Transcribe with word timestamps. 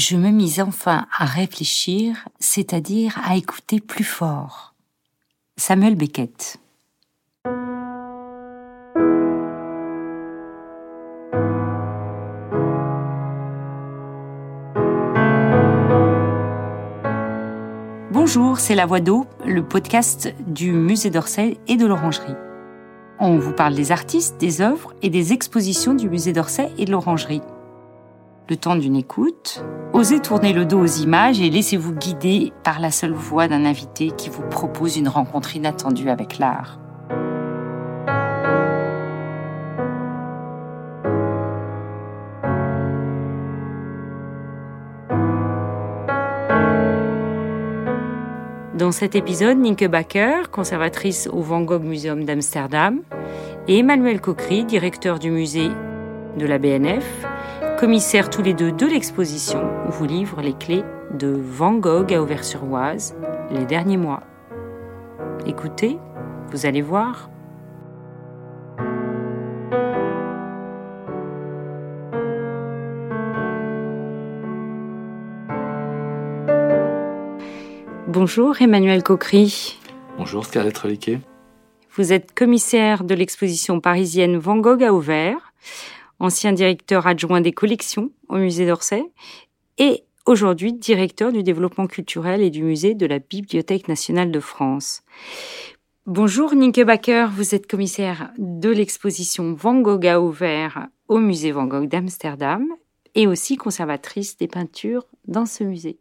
je 0.00 0.16
me 0.16 0.30
mis 0.30 0.62
enfin 0.62 1.06
à 1.16 1.26
réfléchir, 1.26 2.26
c'est-à-dire 2.38 3.20
à 3.22 3.36
écouter 3.36 3.80
plus 3.80 4.02
fort. 4.02 4.74
Samuel 5.58 5.94
Beckett. 5.94 6.56
Bonjour, 18.10 18.58
c'est 18.58 18.74
La 18.74 18.86
Voix 18.86 19.00
d'eau, 19.00 19.26
le 19.44 19.62
podcast 19.62 20.32
du 20.46 20.72
musée 20.72 21.10
d'Orsay 21.10 21.58
et 21.68 21.76
de 21.76 21.84
l'Orangerie. 21.84 22.34
On 23.18 23.36
vous 23.38 23.52
parle 23.52 23.74
des 23.74 23.92
artistes, 23.92 24.38
des 24.40 24.62
œuvres 24.62 24.94
et 25.02 25.10
des 25.10 25.34
expositions 25.34 25.92
du 25.92 26.08
musée 26.08 26.32
d'Orsay 26.32 26.70
et 26.78 26.86
de 26.86 26.90
l'Orangerie 26.90 27.42
le 28.50 28.56
temps 28.56 28.74
d'une 28.74 28.96
écoute, 28.96 29.64
osez 29.92 30.18
tourner 30.18 30.52
le 30.52 30.64
dos 30.64 30.80
aux 30.80 30.84
images 30.84 31.40
et 31.40 31.50
laissez-vous 31.50 31.92
guider 31.92 32.52
par 32.64 32.80
la 32.80 32.90
seule 32.90 33.12
voix 33.12 33.46
d'un 33.46 33.64
invité 33.64 34.10
qui 34.10 34.28
vous 34.28 34.42
propose 34.42 34.96
une 34.96 35.06
rencontre 35.06 35.54
inattendue 35.54 36.10
avec 36.10 36.38
l'art. 36.38 36.80
Dans 48.74 48.90
cet 48.90 49.14
épisode, 49.14 49.58
Nienke 49.58 49.86
Bakker, 49.86 50.50
conservatrice 50.50 51.28
au 51.32 51.40
Van 51.40 51.60
Gogh 51.60 51.84
Museum 51.84 52.24
d'Amsterdam, 52.24 53.02
et 53.68 53.78
Emmanuel 53.78 54.20
Coquery, 54.20 54.64
directeur 54.64 55.20
du 55.20 55.30
musée 55.30 55.68
de 56.36 56.46
la 56.46 56.58
BNF, 56.58 57.04
commissaires 57.80 58.28
tous 58.28 58.42
les 58.42 58.52
deux 58.52 58.72
de 58.72 58.84
l'exposition, 58.84 59.66
vous 59.88 60.04
livre 60.04 60.42
les 60.42 60.52
clés 60.52 60.84
de 61.14 61.28
Van 61.28 61.72
Gogh 61.72 62.12
à 62.12 62.20
Auvers-sur-Oise 62.20 63.16
les 63.50 63.64
derniers 63.64 63.96
mois. 63.96 64.22
Écoutez, 65.46 65.96
vous 66.50 66.66
allez 66.66 66.82
voir. 66.82 67.30
Bonjour 78.08 78.60
Emmanuel 78.60 79.02
Coquery. 79.02 79.78
Bonjour 80.18 80.44
Scarlett 80.44 80.76
Reliquet. 80.76 81.20
Vous 81.96 82.12
êtes 82.12 82.34
commissaire 82.34 83.04
de 83.04 83.14
l'exposition 83.14 83.80
parisienne 83.80 84.36
Van 84.36 84.58
Gogh 84.58 84.84
à 84.84 84.92
Auvers 84.92 85.54
ancien 86.20 86.52
directeur 86.52 87.06
adjoint 87.06 87.40
des 87.40 87.52
collections 87.52 88.10
au 88.28 88.36
musée 88.36 88.66
d'Orsay, 88.66 89.02
et 89.78 90.04
aujourd'hui 90.26 90.72
directeur 90.72 91.32
du 91.32 91.42
développement 91.42 91.86
culturel 91.86 92.42
et 92.42 92.50
du 92.50 92.62
musée 92.62 92.94
de 92.94 93.06
la 93.06 93.18
Bibliothèque 93.18 93.88
nationale 93.88 94.30
de 94.30 94.40
France. 94.40 95.02
Bonjour 96.06 96.54
Nienke 96.54 96.84
Bakker, 96.84 97.28
vous 97.34 97.54
êtes 97.54 97.66
commissaire 97.66 98.30
de 98.38 98.70
l'exposition 98.70 99.54
Van 99.54 99.80
Gogh 99.80 100.06
à 100.06 100.20
ouvert 100.20 100.88
au 101.08 101.18
musée 101.18 101.52
Van 101.52 101.66
Gogh 101.66 101.88
d'Amsterdam 101.88 102.66
et 103.14 103.26
aussi 103.26 103.56
conservatrice 103.56 104.36
des 104.36 104.48
peintures 104.48 105.06
dans 105.26 105.46
ce 105.46 105.64
musée. 105.64 105.98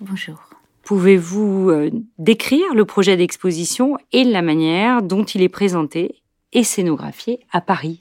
Bonjour. 0.00 0.38
Pouvez-vous 0.82 1.70
euh, 1.70 1.90
décrire 2.18 2.74
le 2.74 2.84
projet 2.84 3.16
d'exposition 3.16 3.96
et 4.12 4.24
la 4.24 4.42
manière 4.42 5.02
dont 5.02 5.24
il 5.24 5.42
est 5.42 5.48
présenté 5.48 6.22
et 6.52 6.64
scénographié 6.64 7.40
à 7.52 7.60
Paris? 7.60 8.00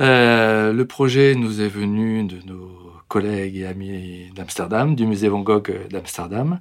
Euh, 0.00 0.72
le 0.72 0.86
projet 0.86 1.34
nous 1.34 1.60
est 1.60 1.68
venu 1.68 2.24
de 2.24 2.40
nos 2.46 2.70
collègues 3.08 3.56
et 3.56 3.66
amis 3.66 4.30
d'Amsterdam, 4.34 4.96
du 4.96 5.06
musée 5.06 5.28
Van 5.28 5.40
Gogh 5.40 5.88
d'Amsterdam, 5.88 6.60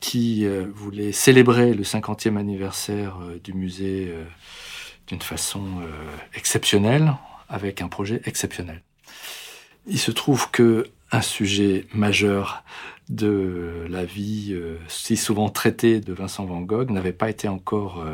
qui 0.00 0.46
euh, 0.46 0.66
voulait 0.74 1.12
célébrer 1.12 1.74
le 1.74 1.84
50e 1.84 2.36
anniversaire 2.36 3.18
euh, 3.22 3.38
du 3.42 3.52
musée 3.52 4.12
d'une 5.06 5.22
façon 5.22 5.64
exceptionnelle, 6.34 7.14
avec 7.48 7.82
un 7.82 7.88
projet 7.88 8.20
exceptionnel. 8.26 8.82
Il 9.86 9.98
se 9.98 10.12
trouve 10.12 10.50
que 10.50 10.86
un 11.10 11.22
sujet 11.22 11.86
majeur 11.92 12.62
de 13.08 13.84
la 13.88 14.04
vie 14.04 14.56
si 14.86 15.16
souvent 15.16 15.48
traitée 15.48 15.98
de 15.98 16.12
Vincent 16.12 16.44
Van 16.44 16.60
Gogh 16.60 16.90
n'avait 16.90 17.12
pas 17.12 17.28
été 17.28 17.48
encore 17.48 18.04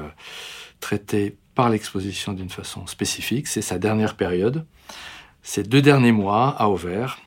traité 0.81 1.37
par 1.57 1.71
l'exposition 1.71 2.35
d'une 2.35 2.51
façon 2.51 2.87
spécifique. 2.87 3.49
C'est 3.49 3.63
sa 3.63 3.79
dernière 3.79 4.17
période, 4.17 4.65
ces 5.43 5.65
deux 5.65 5.83
derniers 5.83 6.13
mois 6.13 6.51
à 6.51 6.69
Auvers, 6.69 7.19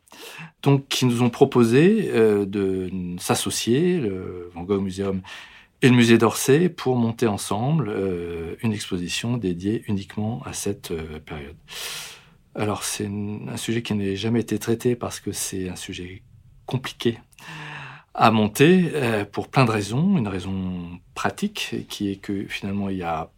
donc 0.62 0.88
qui 0.88 1.06
nous 1.06 1.22
ont 1.24 1.32
proposé 1.32 2.12
euh, 2.14 2.46
de 2.46 2.90
s'associer, 3.18 3.98
le 3.98 4.52
Van 4.54 4.64
Gogh 4.64 4.82
Museum 4.82 5.22
et 5.82 5.90
le 5.90 5.96
musée 5.96 6.18
d'Orsay, 6.18 6.70
pour 6.70 6.96
monter 6.96 7.26
ensemble 7.26 7.90
euh, 7.90 8.56
une 8.62 8.72
exposition 8.72 9.36
dédiée 9.36 9.84
uniquement 9.88 10.44
à 10.46 10.54
cette 10.54 10.92
euh, 10.92 11.20
période. 11.20 11.58
Alors 12.54 12.84
c'est 12.84 13.08
un 13.08 13.58
sujet 13.58 13.82
qui 13.82 13.96
n'a 13.96 14.14
jamais 14.16 14.42
été 14.42 14.60
traité 14.60 14.96
parce 14.96 15.20
que 15.20 15.32
c'est 15.32 15.70
un 15.70 15.76
sujet 15.76 16.22
compliqué 16.68 17.18
à 18.14 18.32
monter 18.32 18.92
pour 19.32 19.48
plein 19.48 19.66
de 19.66 19.72
raisons. 19.72 20.18
Une 20.18 20.28
raison 20.28 21.00
pratique 21.14 21.86
qui 21.88 22.12
est 22.12 22.18
que 22.18 22.46
finalement 22.48 22.90
il 22.90 22.98
y 22.98 23.04
a 23.04 23.30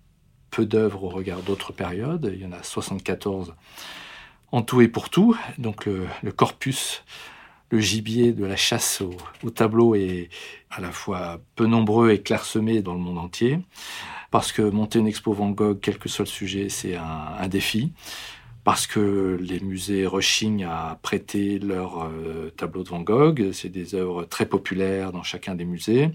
peu 0.52 0.66
d'œuvres 0.66 1.06
au 1.06 1.10
regard 1.10 1.42
d'autres 1.42 1.74
périodes. 1.74 2.30
Il 2.34 2.42
y 2.42 2.46
en 2.46 2.52
a 2.52 2.62
74 2.62 3.56
en 4.52 4.62
tout 4.62 4.82
et 4.82 4.88
pour 4.88 5.10
tout. 5.10 5.36
Donc 5.58 5.86
le, 5.86 6.32
corpus, 6.32 7.04
le 7.70 7.80
gibier 7.80 8.34
de 8.34 8.46
la 8.46 8.58
chasse 8.58 9.02
au, 9.44 9.50
tableau 9.50 9.96
est 9.96 10.30
à 10.70 10.82
la 10.82 10.92
fois 10.92 11.42
peu 11.56 11.66
nombreux 11.66 12.12
et 12.12 12.22
clairsemé 12.22 12.82
dans 12.82 12.94
le 12.94 13.00
monde 13.00 13.18
entier. 13.18 13.60
Parce 14.30 14.52
que 14.52 14.62
monter 14.62 15.00
une 15.00 15.08
expo 15.08 15.34
Van 15.34 15.50
Gogh, 15.50 15.80
quel 15.82 15.98
que 15.98 16.08
soit 16.08 16.26
le 16.26 16.30
sujet, 16.30 16.70
c'est 16.70 16.96
un, 16.96 17.48
défi. 17.48 17.92
Parce 18.64 18.88
que 18.88 19.38
les 19.42 19.60
musées 19.60 20.06
rechignent 20.06 20.66
à 20.66 21.00
prêter 21.02 21.58
leurs 21.60 22.04
euh, 22.04 22.52
tableaux 22.56 22.84
de 22.84 22.90
Van 22.90 23.02
Gogh. 23.02 23.52
C'est 23.52 23.70
des 23.70 23.96
œuvres 23.96 24.24
très 24.26 24.46
populaires 24.46 25.12
dans 25.12 25.24
chacun 25.24 25.56
des 25.56 25.66
musées 25.66 26.12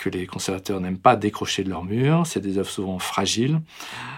que 0.00 0.08
les 0.08 0.26
conservateurs 0.26 0.80
n'aiment 0.80 0.98
pas 0.98 1.14
décrocher 1.14 1.62
de 1.62 1.68
leur 1.68 1.84
mur. 1.84 2.26
C'est 2.26 2.40
des 2.40 2.56
œuvres 2.56 2.70
souvent 2.70 2.98
fragiles. 2.98 3.60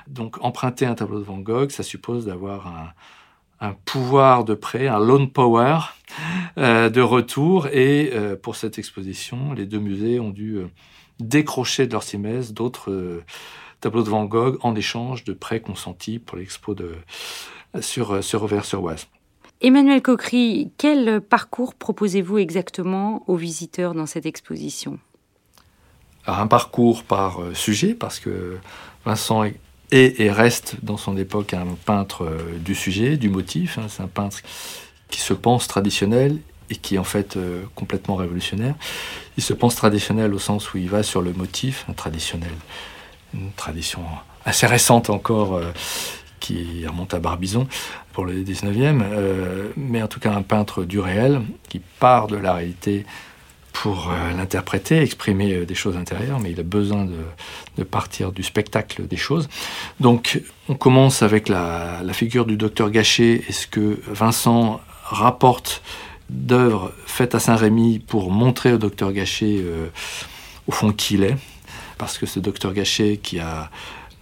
Donc 0.07 0.43
emprunter 0.43 0.87
un 0.87 0.95
tableau 0.95 1.19
de 1.19 1.25
Van 1.25 1.39
Gogh, 1.39 1.71
ça 1.71 1.83
suppose 1.83 2.25
d'avoir 2.25 2.93
un, 3.61 3.75
pouvoir 3.85 4.45
de 4.45 4.55
prêt, 4.55 4.87
un 4.87 5.01
loan 5.01 5.27
power 5.27 5.79
euh, 6.57 6.89
de 6.89 7.01
retour. 7.01 7.67
Et 7.67 8.11
euh, 8.13 8.37
pour 8.37 8.55
cette 8.55 8.79
exposition, 8.79 9.53
les 9.53 9.67
deux 9.67 9.81
musées 9.81 10.21
ont 10.21 10.31
dû 10.31 10.57
euh, 10.57 10.69
décrocher 11.19 11.89
de 11.89 11.93
leur 11.93 12.05
simès 12.05 12.53
d'autres 12.53 13.23
tableaux 13.81 14.05
de 14.05 14.09
Van 14.09 14.25
Gogh 14.25 14.59
en 14.63 14.77
échange 14.77 15.25
de 15.25 15.33
prêts 15.33 15.61
consentis 15.61 16.21
pour 16.21 16.39
l'expo 16.39 16.77
sur, 17.81 18.23
sur 18.23 18.43
Auvers-sur-Oise. 18.45 19.09
Emmanuel 19.61 20.03
Coquery, 20.03 20.71
quel 20.79 21.21
parcours 21.21 21.75
proposez-vous 21.75 22.39
exactement 22.39 23.25
aux 23.29 23.37
visiteurs 23.37 23.95
dans 23.95 24.07
cette 24.07 24.27
exposition? 24.27 24.99
Un 26.27 26.47
parcours 26.47 27.03
par 27.05 27.41
euh, 27.41 27.55
sujet, 27.55 27.95
parce 27.95 28.21
que 28.21 28.59
Vincent 29.05 29.45
est 29.45 29.57
et 29.95 30.31
reste 30.31 30.77
dans 30.83 30.97
son 30.97 31.19
époque 31.19 31.53
un 31.53 31.67
peintre 31.85 32.25
euh, 32.25 32.59
du 32.59 32.75
sujet, 32.75 33.19
du 33.19 33.29
motif. 33.29 33.77
Hein. 33.77 33.87
C'est 33.89 34.03
un 34.03 34.09
peintre 34.09 34.39
qui 35.11 35.21
se 35.21 35.35
pense 35.35 35.69
traditionnel 35.69 36.39
et 36.71 36.77
qui 36.77 36.95
est 36.95 36.99
en 36.99 37.05
fait 37.05 37.37
euh, 37.37 37.65
complètement 37.75 38.15
révolutionnaire. 38.15 38.75
Il 39.37 39.43
se 39.43 39.53
pense 39.53 39.75
traditionnel 39.75 40.33
au 40.33 40.39
sens 40.39 40.73
où 40.73 40.79
il 40.79 40.89
va 40.89 41.03
sur 41.03 41.21
le 41.21 41.35
motif, 41.35 41.85
traditionnel, 41.95 42.55
une 43.35 43.53
tradition 43.53 44.01
assez 44.47 44.67
récente 44.67 45.11
encore 45.11 45.61
qui 46.41 46.87
remonte 46.87 47.13
à 47.13 47.21
Barbizon 47.21 47.69
pour 48.13 48.25
le 48.25 48.43
19e, 48.43 49.05
mais 49.77 50.03
en 50.03 50.09
tout 50.09 50.21
cas 50.21 50.33
un 50.33 50.43
peintre 50.43 50.85
du 50.85 50.99
réel 50.99 51.43
qui 51.69 51.79
part 51.79 52.27
de 52.27 52.37
la 52.37 52.55
réalité 52.55 53.07
pour 53.73 54.11
euh, 54.11 54.33
l'interpréter, 54.37 55.01
exprimer 55.01 55.53
euh, 55.55 55.67
des 55.67 55.75
choses 55.75 55.97
intérieures, 55.97 56.39
mais 56.41 56.53
il 56.53 56.61
a 56.61 56.65
besoin 56.65 57.05
de, 57.05 57.85
partir 57.85 58.33
du 58.33 58.43
spectacle 58.43 59.07
des 59.07 59.17
choses. 59.17 59.49
Donc 59.99 60.41
on 60.69 60.75
commence 60.75 61.23
avec 61.23 61.49
la, 61.49 62.01
figure 62.13 62.47
du 62.47 62.57
docteur 62.57 62.91
Gachet 62.91 63.43
et 63.49 63.53
ce 63.53 63.67
que 63.67 64.01
Vincent 64.07 64.81
rapporte 65.05 65.83
d'œuvres 66.31 66.93
faites 67.07 67.35
à 67.35 67.41
Saint-Rémy 67.41 67.99
pour 67.99 68.31
montrer 68.31 68.73
au 68.75 68.79
docteur 68.79 69.13
Gachet 69.13 69.57
euh, 69.59 69.89
au 70.69 70.73
fond 70.73 70.93
qui 70.93 71.15
il 71.15 71.25
est, 71.25 71.37
parce 71.99 72.19
que 72.19 72.27
ce 72.27 72.39
docteur 72.39 72.73
Gachet 72.73 73.19
qui 73.23 73.41
a 73.41 73.71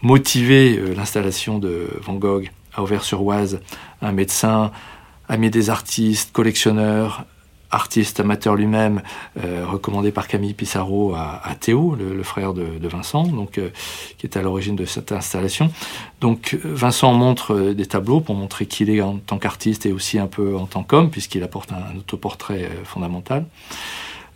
motivé 0.01 0.81
l'installation 0.97 1.59
de 1.59 1.89
Van 2.03 2.15
Gogh 2.15 2.51
à 2.73 2.83
Auvers-sur-Oise, 2.83 3.61
un 4.01 4.13
médecin, 4.13 4.73
ami 5.29 5.51
des 5.51 5.69
artistes, 5.69 6.33
collectionneur, 6.33 7.27
artiste 7.71 8.21
amateur 8.21 8.57
lui-même, 8.57 9.03
recommandé 9.37 10.11
par 10.11 10.27
Camille 10.27 10.55
Pissarro 10.55 11.15
à, 11.15 11.55
Théo, 11.59 11.95
le, 11.97 12.23
frère 12.23 12.53
de, 12.53 12.89
Vincent, 12.89 13.25
donc, 13.25 13.61
qui 14.19 14.27
est 14.27 14.37
à 14.37 14.43
l'origine 14.43 14.77
de 14.77 14.85
cette 14.85 15.13
installation. 15.13 15.71
Donc 16.21 16.59
Vincent 16.65 17.13
montre 17.13 17.73
des 17.73 17.87
tableaux 17.87 18.21
pour 18.21 18.35
montrer 18.35 18.67
qui 18.67 18.81
il 18.81 18.91
est 18.91 19.03
en 19.03 19.19
tant 19.19 19.39
qu'artiste 19.39 19.85
et 19.85 19.93
aussi 19.93 20.19
un 20.19 20.27
peu 20.27 20.57
en 20.57 20.67
tant 20.67 20.83
qu'homme, 20.83 21.11
puisqu'il 21.11 21.43
apporte 21.43 21.71
un, 21.73 21.99
autoportrait 21.99 22.71
fondamental. 22.85 23.45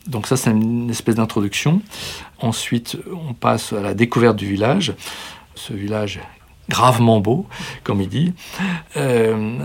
Donc 0.07 0.27
ça, 0.27 0.37
c'est 0.37 0.51
une 0.51 0.91
espèce 0.91 1.15
d'introduction. 1.15 1.81
Ensuite, 2.39 2.99
on 3.29 3.33
passe 3.33 3.73
à 3.73 3.81
la 3.81 3.95
découverte 3.95 4.37
du 4.37 4.47
village. 4.47 4.95
Ce 5.55 5.73
village 5.73 6.21
gravement 6.69 7.21
beau, 7.21 7.47
comme 7.83 8.01
il 8.01 8.09
dit. 8.09 8.33
Euh, 8.97 9.59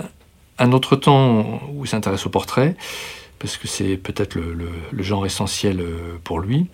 un 0.57 0.71
autre 0.71 0.95
temps 0.95 1.61
où 1.73 1.85
il 1.85 1.87
s'intéresse 1.87 2.25
au 2.25 2.29
portrait, 2.29 2.75
parce 3.39 3.57
que 3.57 3.67
c'est 3.67 3.97
peut-être 3.97 4.35
le, 4.35 5.03
genre 5.03 5.25
essentiel 5.25 5.79
euh, 5.79 6.17
pour 6.23 6.39
lui. 6.39 6.67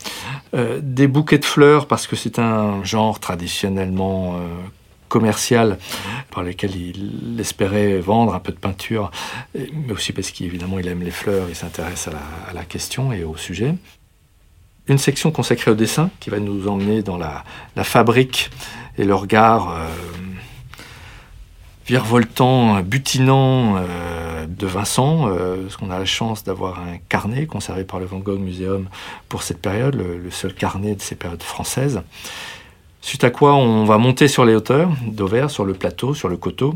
Euh, 0.54 0.80
des 0.82 1.08
bouquets 1.08 1.38
de 1.38 1.46
fleurs, 1.46 1.88
parce 1.88 2.08
que 2.08 2.16
c'est 2.16 2.40
un 2.40 2.84
genre 2.84 3.20
traditionnellement 3.20 4.40
commercial 5.08 5.78
par 6.32 6.44
lesquels 6.44 6.76
il 6.76 7.40
espérait 7.40 8.00
vendre 8.00 8.34
un 8.34 8.40
peu 8.40 8.52
de 8.52 8.58
peinture, 8.58 9.12
mais 9.54 9.94
aussi 9.94 10.12
parce 10.12 10.32
qu'évidemment 10.32 10.78
il 10.80 10.88
aime 10.88 11.04
les 11.04 11.12
fleurs, 11.12 11.48
il 11.48 11.56
s'intéresse 11.56 12.10
à, 12.10 12.54
la, 12.54 12.64
question 12.64 13.14
et 13.14 13.24
au 13.24 13.38
sujet. 13.38 13.76
Une 14.88 14.98
section 14.98 15.32
consacrée 15.32 15.72
au 15.72 15.76
dessin 15.76 16.10
qui 16.20 16.30
va 16.30 16.40
nous 16.40 16.68
emmener 16.68 17.02
dans 17.02 17.18
la, 17.18 17.44
fabrique 17.84 18.50
et 18.98 19.06
le 19.06 19.16
regard 19.16 19.70
euh, 19.70 19.88
virevoltant, 21.88 22.82
butinant 22.82 23.78
euh, 23.78 24.35
de 24.48 24.68
Vincent, 24.68 25.28
euh, 25.28 25.64
parce 25.64 25.78
qu'on 25.78 25.92
a 25.92 26.00
la 26.00 26.06
chance 26.06 26.44
d'avoir 26.44 26.80
un 26.80 26.98
carnet 27.10 27.46
conservé 27.46 27.84
par 27.84 28.00
le 28.00 28.06
Van 28.06 28.20
Gogh 28.20 28.40
Museum 28.40 28.88
pour 29.30 29.44
cette 29.44 29.62
période, 29.62 29.96
le 29.96 30.32
seul 30.32 30.54
carnet 30.54 30.96
de 30.96 31.02
ces 31.02 31.16
périodes 31.16 31.44
françaises. 31.44 32.02
Suite 33.06 33.24
à 33.24 33.30
quoi 33.30 33.54
on 33.54 33.86
va 33.86 34.00
monter 34.00 34.28
sur 34.28 34.46
les 34.46 34.56
hauteurs 34.56 34.90
d'Auvers, 35.06 35.52
sur 35.52 35.64
le 35.64 35.76
plateau, 35.76 36.16
sur 36.16 36.28
le 36.28 36.38
coteau, 36.38 36.74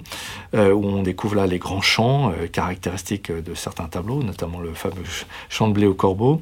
euh, 0.54 0.72
où 0.72 0.86
on 0.86 1.02
découvre 1.02 1.34
là 1.34 1.48
les 1.48 1.58
grands 1.58 1.82
champs 1.82 2.30
euh, 2.30 2.46
caractéristiques 2.46 3.32
de 3.32 3.56
certains 3.56 3.86
tableaux, 3.86 4.22
notamment 4.22 4.60
le 4.60 4.76
fameux 4.76 5.02
champ 5.50 5.68
de 5.70 5.74
blé 5.74 5.88
au 5.88 5.96
corbeau, 5.96 6.40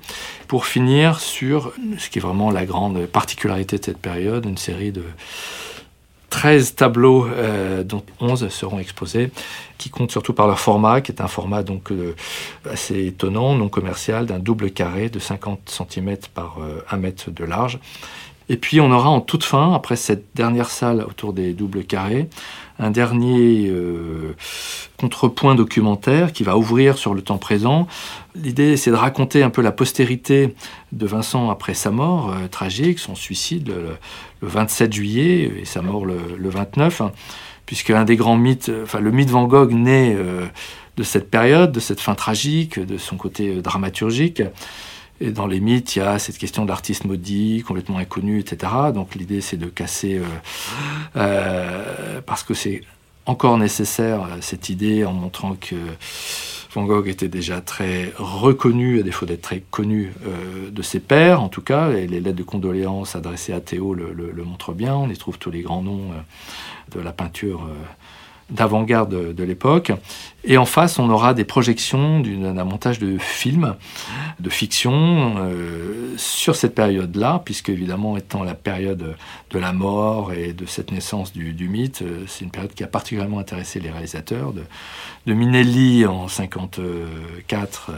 pour 0.49 0.65
finir 0.65 1.21
sur 1.21 1.71
ce 1.97 2.09
qui 2.09 2.19
est 2.19 2.21
vraiment 2.21 2.51
la 2.51 2.65
grande 2.65 3.05
particularité 3.05 3.77
de 3.77 3.85
cette 3.85 3.99
période, 3.99 4.45
une 4.45 4.57
série 4.57 4.91
de 4.91 5.03
13 6.37 6.75
tableaux, 6.75 7.25
euh, 7.25 7.83
dont 7.83 8.03
11 8.19 8.47
seront 8.49 8.77
exposés, 8.77 9.31
qui 9.79 9.89
comptent 9.89 10.11
surtout 10.11 10.33
par 10.33 10.45
leur 10.45 10.59
format, 10.59 11.01
qui 11.01 11.11
est 11.11 11.19
un 11.19 11.27
format 11.27 11.63
donc 11.63 11.91
assez 12.69 13.07
étonnant, 13.07 13.55
non 13.55 13.69
commercial, 13.69 14.27
d'un 14.27 14.37
double 14.37 14.69
carré 14.69 15.09
de 15.09 15.17
50 15.17 15.67
cm 15.89 16.17
par 16.35 16.57
1 16.91 16.97
mètre 16.97 17.31
de 17.31 17.43
large, 17.43 17.79
et 18.49 18.57
puis 18.57 18.79
on 18.79 18.91
aura 18.91 19.09
en 19.09 19.21
toute 19.21 19.43
fin, 19.43 19.73
après 19.73 19.95
cette 19.95 20.25
dernière 20.35 20.69
salle 20.69 21.01
autour 21.01 21.33
des 21.33 21.53
doubles 21.53 21.83
carrés, 21.83 22.29
un 22.79 22.91
dernier 22.91 23.67
euh, 23.69 24.35
contrepoint 24.97 25.55
documentaire 25.55 26.31
qui 26.31 26.43
va 26.43 26.57
ouvrir 26.57 26.97
sur 26.97 27.13
le 27.13 27.21
temps 27.21 27.37
présent. 27.37 27.87
L'idée, 28.35 28.77
c'est 28.77 28.91
de 28.91 28.95
raconter 28.95 29.43
un 29.43 29.49
peu 29.49 29.61
la 29.61 29.71
postérité 29.71 30.55
de 30.91 31.05
Vincent 31.05 31.49
après 31.49 31.73
sa 31.73 31.91
mort 31.91 32.31
euh, 32.31 32.47
tragique, 32.47 32.99
son 32.99 33.15
suicide 33.15 33.67
le, 33.67 33.97
27 34.43 34.93
juillet 34.93 35.51
et 35.61 35.65
sa 35.65 35.81
mort 35.81 36.05
le, 36.05 36.49
29, 36.49 37.01
hein, 37.01 37.11
puisque 37.65 37.89
un 37.89 38.05
des 38.05 38.15
grands 38.15 38.37
mythes, 38.37 38.71
enfin 38.83 38.99
le 38.99 39.11
mythe 39.11 39.31
Van 39.31 39.45
Gogh 39.45 39.73
naît 39.73 40.15
euh, 40.15 40.45
de 40.95 41.03
cette 41.03 41.29
période, 41.31 41.71
de 41.71 41.79
cette 41.79 41.99
fin 41.99 42.15
tragique, 42.15 42.79
de 42.79 42.97
son 42.97 43.17
côté 43.17 43.61
dramaturgique. 43.61 44.43
Et 45.19 45.31
dans 45.31 45.47
les 45.47 45.59
mythes, 45.59 45.95
il 45.95 45.99
y 45.99 46.01
a 46.03 46.19
cette 46.19 46.37
question 46.37 46.65
d'artiste 46.65 47.05
maudit, 47.05 47.63
complètement 47.65 47.97
inconnu, 47.97 48.39
etc. 48.39 48.71
Donc 48.93 49.15
l'idée, 49.15 49.41
c'est 49.41 49.57
de 49.57 49.65
casser, 49.65 50.19
euh, 50.19 50.23
euh, 51.15 52.21
parce 52.25 52.43
que 52.43 52.53
c'est 52.53 52.81
encore 53.25 53.57
nécessaire, 53.57 54.23
euh, 54.23 54.37
cette 54.41 54.69
idée, 54.69 55.05
en 55.05 55.13
montrant 55.13 55.55
que 55.55 55.75
Van 56.73 56.83
Gogh 56.83 57.07
était 57.07 57.29
déjà 57.29 57.61
très 57.61 58.13
reconnu, 58.17 58.99
à 58.99 59.03
défaut 59.03 59.25
d'être 59.25 59.41
très 59.41 59.63
connu 59.71 60.13
de 60.69 60.81
ses 60.83 60.99
pairs, 60.99 61.41
en 61.41 61.49
tout 61.49 61.61
cas. 61.61 61.91
Et 61.91 62.05
les 62.05 62.19
lettres 62.19 62.37
de 62.37 62.43
condoléances 62.43 63.15
adressées 63.15 63.53
à 63.53 63.61
Théo 63.61 63.95
le 63.95 64.43
montrent 64.43 64.73
bien. 64.73 64.93
On 64.93 65.09
y 65.09 65.17
trouve 65.17 65.39
tous 65.39 65.49
les 65.49 65.61
grands 65.61 65.81
noms 65.81 66.11
de 66.91 66.99
la 66.99 67.13
peinture 67.13 67.67
d'avant-garde 68.49 69.33
de, 69.33 69.43
l'époque. 69.43 69.91
Et 70.43 70.57
en 70.57 70.65
face, 70.65 70.99
on 70.99 71.09
aura 71.09 71.33
des 71.33 71.43
projections 71.43 72.21
d'un 72.21 72.63
montage 72.63 72.99
de 72.99 73.17
films, 73.17 73.75
de 74.39 74.49
fiction, 74.49 75.35
euh, 75.37 76.13
sur 76.15 76.55
cette 76.55 76.73
période-là, 76.73 77.41
puisque 77.43 77.69
évidemment, 77.69 78.15
étant 78.15 78.43
la 78.43 78.55
période 78.55 79.15
de 79.51 79.59
la 79.59 79.73
mort 79.73 80.31
et 80.31 80.53
de 80.53 80.65
cette 80.65 80.91
naissance 80.91 81.33
du, 81.33 81.67
mythe, 81.67 82.01
euh, 82.01 82.23
c'est 82.27 82.45
une 82.45 82.51
période 82.51 82.73
qui 82.73 82.83
a 82.83 82.87
particulièrement 82.87 83.39
intéressé 83.39 83.81
les 83.81 83.91
réalisateurs, 83.91 84.53
de, 84.53 84.63
de 85.25 85.33
Minelli 85.33 86.05
en 86.05 86.29
54, 86.29 87.89
euh, 87.89 87.93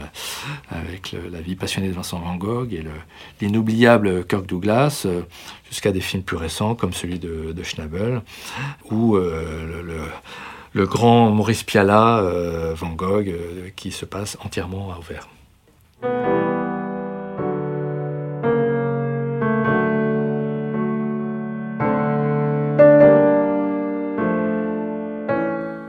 avec 0.70 1.14
la 1.30 1.40
vie 1.40 1.54
passionnée 1.54 1.88
de 1.88 1.94
Vincent 1.94 2.18
Van 2.18 2.34
Gogh, 2.34 2.72
et 2.72 2.84
l'inoubliable 3.40 4.26
Kirk 4.26 4.46
Douglas, 4.46 5.06
jusqu'à 5.70 5.92
des 5.92 6.00
films 6.00 6.22
plus 6.22 6.36
récents 6.36 6.74
comme 6.74 6.92
celui 6.92 7.18
de, 7.18 7.54
Schnabel, 7.62 8.22
euh, 8.92 9.82
le, 9.82 10.00
grand 10.74 11.30
Maurice 11.30 11.62
Pialat, 11.62 12.18
euh, 12.20 12.74
Van 12.74 12.90
Gogh, 12.90 13.28
euh, 13.28 13.70
qui 13.76 13.90
se 13.90 14.04
passe 14.04 14.36
entièrement 14.44 14.92
à 14.92 14.98
Auvers. 14.98 15.28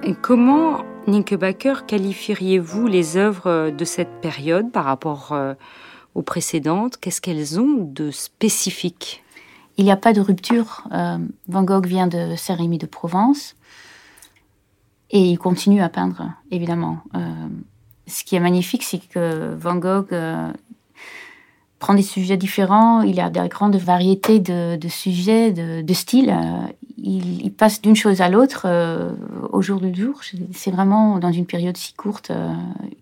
Et 0.03 0.15
comment, 0.21 0.83
Nickebacker, 1.07 1.85
qualifieriez-vous 1.85 2.87
les 2.87 3.17
œuvres 3.17 3.69
de 3.69 3.85
cette 3.85 4.21
période 4.21 4.71
par 4.71 4.85
rapport 4.85 5.35
aux 6.15 6.21
précédentes? 6.21 6.97
Qu'est-ce 6.97 7.21
qu'elles 7.21 7.59
ont 7.59 7.77
de 7.77 8.11
spécifique? 8.11 9.23
Il 9.77 9.85
n'y 9.85 9.91
a 9.91 9.97
pas 9.97 10.13
de 10.13 10.21
rupture. 10.21 10.83
Euh, 10.91 11.17
Van 11.47 11.63
Gogh 11.63 11.87
vient 11.87 12.07
de 12.07 12.35
Saint-Rémy 12.35 12.77
de 12.77 12.85
Provence 12.85 13.55
et 15.11 15.19
il 15.19 15.37
continue 15.37 15.81
à 15.81 15.89
peindre, 15.89 16.31
évidemment. 16.49 16.99
Euh, 17.15 17.19
ce 18.07 18.23
qui 18.23 18.35
est 18.35 18.39
magnifique, 18.39 18.83
c'est 18.83 18.99
que 18.99 19.53
Van 19.55 19.75
Gogh 19.75 20.07
euh, 20.13 20.51
prend 21.79 21.93
des 21.93 22.01
sujets 22.01 22.37
différents, 22.37 23.01
il 23.01 23.19
a 23.19 23.29
de 23.29 23.47
grandes 23.47 23.75
variétés 23.75 24.39
de, 24.39 24.77
sujets, 24.87 25.51
de, 25.51 25.93
styles. 25.93 26.35
Il, 26.97 27.51
passe 27.51 27.81
d'une 27.81 27.95
chose 27.95 28.21
à 28.21 28.29
l'autre 28.29 28.67
au 29.51 29.61
jour 29.61 29.79
le 29.81 29.93
jour. 29.93 30.21
C'est 30.51 30.71
vraiment 30.71 31.17
dans 31.19 31.31
une 31.31 31.45
période 31.45 31.77
si 31.77 31.93
courte, 31.93 32.31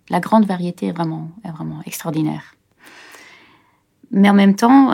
la 0.10 0.20
grande 0.20 0.46
variété 0.46 0.88
est 0.88 0.92
vraiment, 0.92 1.30
est 1.44 1.52
vraiment 1.52 1.82
extraordinaire. 1.86 2.56
Mais 4.12 4.30
en 4.30 4.34
même 4.34 4.56
temps, 4.56 4.92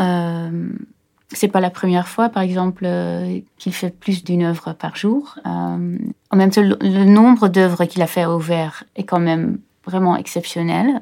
c'est 1.32 1.48
pas 1.48 1.60
la 1.60 1.70
première 1.70 2.08
fois, 2.08 2.30
par 2.30 2.44
exemple, 2.44 2.84
euh, 2.86 3.40
qu'il 3.58 3.74
fait 3.74 3.90
plus 3.90 4.24
d'une 4.24 4.44
œuvre 4.44 4.74
par 4.74 4.96
jour. 4.96 5.40
Euh, 5.46 5.98
en 6.30 6.38
même 6.38 6.52
temps, 6.52 6.62
le, 6.62 7.04
nombre 7.04 7.48
d'œuvres 7.48 7.86
qu'il 7.86 8.02
a 8.02 8.08
fait 8.08 8.26
au 8.26 8.38
vert 8.38 8.84
est 8.96 9.04
quand 9.04 9.20
même 9.20 9.60
vraiment 9.86 10.16
exceptionnel. 10.16 11.02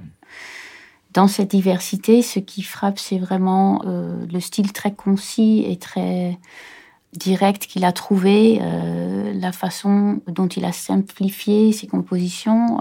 Dans 1.11 1.27
cette 1.27 1.51
diversité, 1.51 2.21
ce 2.21 2.39
qui 2.39 2.63
frappe, 2.63 2.99
c'est 2.99 3.19
vraiment 3.19 3.81
euh, 3.85 4.25
le 4.31 4.39
style 4.39 4.71
très 4.71 4.93
concis 4.93 5.65
et 5.67 5.77
très 5.77 6.39
direct 7.13 7.67
qu'il 7.67 7.85
a 7.85 7.91
trouvé, 7.91 8.59
la 9.35 9.51
façon 9.51 10.21
dont 10.25 10.47
il 10.47 10.65
a 10.65 10.71
simplifié 10.71 11.71
ses 11.71 11.85
compositions. 11.85 12.79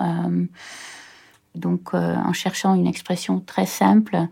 donc, 1.54 1.92
en 1.92 2.32
cherchant 2.32 2.74
une 2.74 2.86
expression 2.86 3.40
très 3.40 3.66
simple 3.66 4.26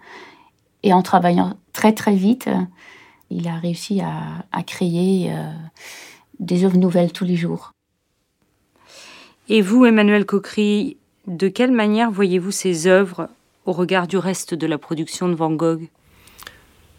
et 0.82 0.94
en 0.94 1.02
travaillant 1.02 1.52
très 1.74 1.92
très 1.92 2.14
vite 2.14 2.48
il 3.30 3.48
a 3.48 3.56
réussi 3.56 4.00
à, 4.00 4.62
créer 4.62 5.32
euh, 5.32 5.50
des 6.38 6.64
œuvres 6.64 6.76
nouvelles 6.76 7.12
tous 7.12 7.24
les 7.24 7.36
jours. 7.36 7.72
Et 9.48 9.62
vous, 9.62 9.84
Emmanuel 9.84 10.26
Coquery, 10.26 10.96
de 11.26 11.48
quelle 11.48 11.72
manière 11.72 12.10
voyez-vous 12.10 12.50
ces 12.50 12.86
œuvres 12.86 13.28
au 13.66 13.72
regard 13.72 14.06
du 14.06 14.16
reste 14.16 14.54
de 14.54 14.66
la 14.66 14.78
production 14.78 15.28
de 15.28 15.34
Van 15.34 15.50
Gogh? 15.50 15.88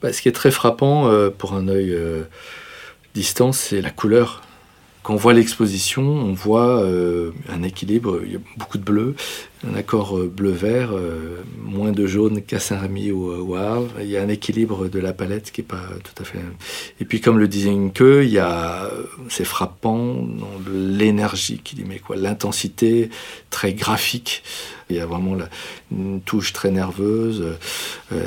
Bah, 0.02 0.14
Ce 0.14 0.22
qui 0.22 0.30
est 0.30 0.34
très 0.34 0.52
frappant 0.52 1.08
euh, 1.08 1.30
pour 1.30 1.54
un 1.54 1.68
œil 1.68 1.92
euh, 1.92 2.24
distant, 3.14 3.52
c'est 3.52 3.82
la 3.82 3.92
couleur 3.92 4.42
quand 5.04 5.16
on 5.16 5.18
voit 5.18 5.34
l'exposition, 5.34 6.04
on 6.04 6.34
voit 6.34 6.84
euh, 6.84 7.32
un 7.50 7.64
équilibre, 7.64 8.20
il 8.24 8.34
y 8.34 8.36
a 8.36 8.40
beaucoup 8.58 8.78
de 8.78 8.84
bleu, 8.84 9.16
un 9.68 9.74
accord 9.74 10.16
euh, 10.16 10.28
bleu-vert, 10.28 10.92
euh, 10.94 11.42
moins 11.58 11.92
de 11.92 12.06
jaune 12.06 12.44
qu'à 12.44 12.60
Saint-Rémy 12.60 13.12
ou, 13.12 13.56
à 13.56 13.62
Arles. 13.62 13.90
Il 14.00 14.10
y 14.10 14.18
a 14.18 14.22
un 14.22 14.28
équilibre 14.28 14.90
de 14.90 15.00
la 15.00 15.12
palette 15.12 15.52
qui 15.52 15.62
n'est 15.62 15.68
pas 15.68 15.82
tout 16.04 16.22
à 16.22 16.24
fait... 16.24 16.38
Et 17.00 17.06
puis 17.06 17.20
comme 17.20 17.40
le 17.40 17.48
disait 17.48 17.76
que, 17.94 18.24
il 18.24 18.30
y 18.30 18.38
a, 18.38 18.92
c'est 19.28 19.44
frappant 19.44 20.28
l'énergie 20.72 21.62
qu'il 21.64 21.80
y 21.80 21.84
met, 21.84 22.02
l'intensité 22.16 23.10
très 23.50 23.74
graphique. 23.74 24.44
Il 24.92 24.98
y 24.98 25.00
a 25.00 25.08
vraiment 25.08 25.34
la, 25.34 25.50
une 25.92 26.22
touche 26.22 26.54
très 26.54 26.70
nerveuse 26.70 27.58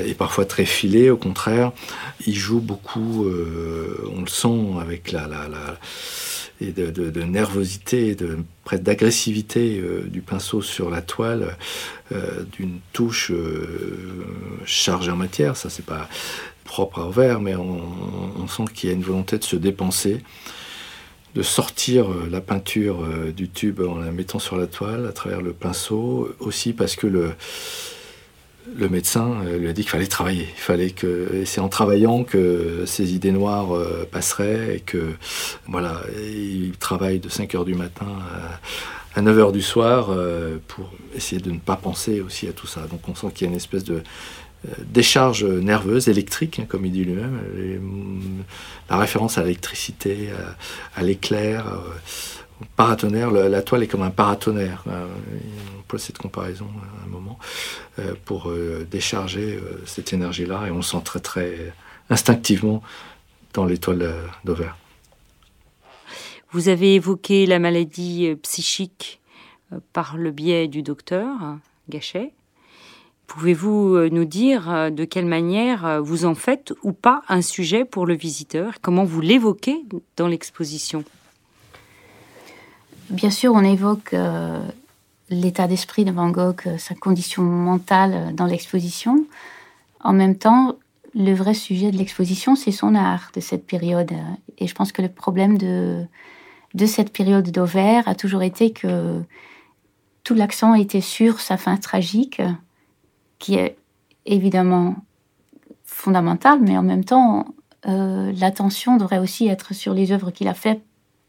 et 0.07 0.15
parfois 0.15 0.47
très 0.47 0.65
filée, 0.65 1.11
au 1.11 1.17
contraire. 1.19 1.73
Il 2.27 2.35
joue 2.35 2.61
beaucoup, 2.61 3.27
on 4.17 4.23
le 4.23 4.29
sent 4.29 4.81
avec 4.81 5.13
la, 5.13 5.27
la, 5.27 5.47
la 5.49 5.79
et 6.61 6.73
de, 6.73 7.23
nervosité, 7.23 8.17
d'agressivité 8.73 9.79
euh, 9.79 10.03
du 10.07 10.21
pinceau 10.21 10.63
sur 10.63 10.89
la 10.91 11.03
toile, 11.03 11.57
euh, 12.13 12.45
d'une 12.53 12.79
touche 12.93 13.31
euh, 13.33 14.25
chargée 14.65 15.11
en 15.11 15.17
matière. 15.17 15.57
Ça, 15.57 15.69
c'est 15.69 15.85
pas 15.85 16.09
propre 16.65 17.01
à 17.01 17.11
verre, 17.11 17.41
mais 17.41 17.55
on, 17.57 18.47
sent 18.49 18.65
qu'il 18.73 18.89
y 18.89 18.93
a 18.93 18.95
une 18.95 19.03
volonté 19.03 19.39
de 19.39 19.45
se 19.45 19.57
dépenser, 19.57 20.23
de 21.35 21.43
sortir 21.43 22.07
la 22.31 22.41
peinture 22.41 23.07
du 23.35 23.49
tube 23.49 23.81
en 23.81 23.99
la 23.99 24.13
mettant 24.13 24.39
sur 24.39 24.57
la 24.57 24.67
toile 24.67 25.07
à 25.07 25.13
travers 25.13 25.43
le 25.43 25.53
pinceau, 25.53 26.35
aussi 26.41 26.73
parce 26.73 26.95
que 26.95 27.07
le 27.07 27.33
le 28.77 28.89
médecin 28.89 29.37
euh, 29.47 29.59
lui 29.59 29.69
a 29.69 29.73
dit 29.73 29.83
qu'il 29.83 29.91
fallait 29.91 30.07
travailler. 30.07 30.49
Il 30.57 30.61
fallait 30.61 30.91
que, 30.91 31.31
et 31.35 31.45
c'est 31.45 31.61
en 31.61 31.69
travaillant 31.69 32.25
que 32.25 32.85
ses 32.87 33.15
idées 33.15 33.33
noires 33.33 33.75
euh, 33.75 34.09
passeraient 34.11 34.77
et 34.77 34.81
que, 34.81 35.13
voilà, 35.67 36.01
il 36.17 36.73
travaille 36.79 37.19
de 37.21 37.29
5 37.29 37.55
heures 37.55 37.65
du 37.65 37.75
matin 37.75 38.07
à, 39.15 39.23
9 39.23 39.39
heures 39.39 39.53
du 39.53 39.63
soir 39.63 40.09
euh, 40.11 40.59
pour 40.67 40.91
essayer 41.15 41.41
de 41.41 41.51
ne 41.51 41.59
pas 41.59 41.77
penser 41.77 42.21
aussi 42.21 42.49
à 42.49 42.53
tout 42.53 42.67
ça. 42.67 42.87
Donc 42.91 43.09
on 43.09 43.15
sent 43.15 43.29
qu'il 43.35 43.47
y 43.47 43.49
a 43.49 43.51
une 43.51 43.57
espèce 43.57 43.85
de 43.85 44.03
décharge 44.87 45.45
nerveuse, 45.45 46.09
électrique, 46.09 46.59
hein, 46.59 46.65
comme 46.67 46.87
il 46.87 46.93
dit 46.93 47.05
lui-même. 47.05 47.39
La 48.89 48.97
référence 48.97 49.37
à 49.37 49.43
l'électricité, 49.43 50.31
à, 50.97 51.03
l'éclair 51.03 51.67
paratonnerre, 52.77 53.31
la 53.31 53.63
toile 53.63 53.83
est 53.83 53.89
comme 53.89 54.03
un 54.03 54.11
paratonnerre. 54.11 54.85
On 54.87 55.83
pose 55.89 56.03
cette 56.03 56.19
comparaison 56.19 56.67
à 56.67 57.05
un 57.05 57.09
moment. 57.09 57.39
Euh, 58.01 58.15
pour 58.25 58.51
euh, 58.51 58.85
décharger 58.91 59.55
euh, 59.55 59.81
cette 59.87 60.13
énergie-là 60.13 60.67
et 60.67 60.73
on 60.73 60.83
sent 60.83 61.01
très 61.23 61.73
instinctivement 62.11 62.83
dans 63.53 63.65
l'étoile 63.65 64.13
d'Auvert. 64.45 64.77
Vous 66.51 66.69
avez 66.69 66.97
évoqué 66.97 67.47
la 67.47 67.61
maladie 67.61 68.35
psychique 68.43 69.21
par 69.93 70.17
le 70.17 70.33
biais 70.33 70.67
du 70.67 70.83
docteur 70.83 71.29
Gachet. 71.89 72.33
Pouvez-vous 73.29 74.09
nous 74.11 74.25
dire 74.25 74.91
de 74.91 75.05
quelle 75.05 75.27
manière 75.27 76.03
vous 76.03 76.25
en 76.25 76.35
faites 76.35 76.73
ou 76.83 76.93
pas 76.93 77.23
un 77.29 77.43
sujet 77.43 77.85
pour 77.85 78.07
le 78.07 78.15
visiteur? 78.15 78.75
Comment 78.83 79.05
vous 79.05 79.21
l'évoquez 79.21 79.85
dans 80.17 80.27
l'exposition? 80.27 81.05
Bien 83.11 83.31
sûr, 83.31 83.53
on 83.55 83.63
évoque 83.63 84.15
l'état 85.31 85.67
d'esprit 85.67 86.05
de 86.05 86.11
Van 86.11 86.31
Gogh, 86.31 86.63
euh, 86.67 86.79
sa 86.79 86.95
condition 86.95 87.43
mentale 87.43 88.13
euh, 88.15 88.33
dans 88.33 88.47
l'exposition. 88.47 89.25
En 90.01 90.13
même 90.13 90.37
temps, 90.37 90.77
le 91.15 91.33
vrai 91.33 91.55
sujet 91.55 91.91
de 91.91 91.97
l'exposition, 91.97 92.57
c'est 92.57 92.73
son 92.73 92.95
art 92.95 93.31
de 93.35 93.41
cette 93.41 93.67
période. 93.67 94.13
Et 94.59 94.67
je 94.67 94.75
pense 94.75 94.93
que 94.93 95.03
le 95.03 95.09
problème 95.09 95.57
de, 95.59 96.07
cette 96.87 97.13
période 97.13 97.51
d'Auvert 97.51 98.09
a 98.09 98.15
toujours 98.15 98.43
été 98.43 98.73
que 98.73 99.23
tout 100.25 100.35
l'accent 100.35 100.75
était 100.75 101.01
sur 101.01 101.41
sa 101.41 101.57
fin 101.57 101.77
tragique, 101.77 102.43
qui 103.39 103.55
est 103.55 103.77
évidemment 104.27 104.97
fondamentale, 105.85 106.59
mais 106.61 106.77
en 106.77 106.83
même 106.83 107.05
temps, 107.05 107.47
euh, 107.87 108.33
l'attention 108.37 108.97
devrait 108.97 109.19
aussi 109.19 109.47
être 109.47 109.73
sur 109.73 109.95
les 109.95 110.11
œuvres 110.13 110.31
qu'il 110.31 110.49
a 110.49 110.55
faites 110.55 110.83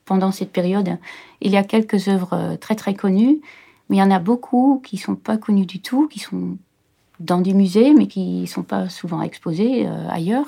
pendant 0.06 0.32
cette 0.32 0.52
période. 0.52 0.98
Il 1.42 1.52
y 1.52 1.58
a 1.58 1.64
quelques 1.64 2.08
œuvres 2.08 2.56
très 2.62 2.76
très 2.76 2.94
connues 2.94 3.42
mais 3.90 3.98
il 3.98 4.00
y 4.00 4.04
en 4.04 4.12
a 4.12 4.20
beaucoup 4.20 4.82
qui 4.84 4.98
sont 4.98 5.16
pas 5.16 5.38
connus 5.38 5.66
du 5.66 5.80
tout, 5.80 6.08
qui 6.08 6.20
sont 6.20 6.58
dans 7.20 7.40
des 7.40 7.54
musées, 7.54 7.94
mais 7.94 8.08
qui 8.08 8.48
sont 8.48 8.64
pas 8.64 8.90
souvent 8.90 9.22
exposés 9.22 9.88
euh, 9.88 10.10
ailleurs, 10.10 10.46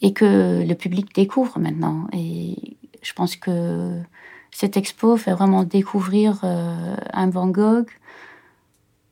et 0.00 0.12
que 0.12 0.64
le 0.66 0.74
public 0.74 1.14
découvre 1.14 1.58
maintenant. 1.58 2.06
Et 2.12 2.76
je 3.02 3.12
pense 3.12 3.36
que 3.36 4.00
cette 4.50 4.76
expo 4.76 5.16
fait 5.16 5.32
vraiment 5.32 5.64
découvrir 5.64 6.40
euh, 6.44 6.96
un 7.12 7.30
Van 7.30 7.48
Gogh 7.48 7.88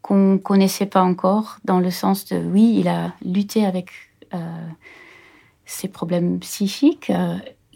qu'on 0.00 0.38
connaissait 0.38 0.86
pas 0.86 1.02
encore, 1.02 1.58
dans 1.64 1.80
le 1.80 1.90
sens 1.90 2.26
de 2.26 2.36
oui, 2.36 2.76
il 2.78 2.86
a 2.86 3.12
lutté 3.24 3.66
avec 3.66 3.90
euh, 4.34 4.68
ses 5.64 5.88
problèmes 5.88 6.38
psychiques, 6.38 7.10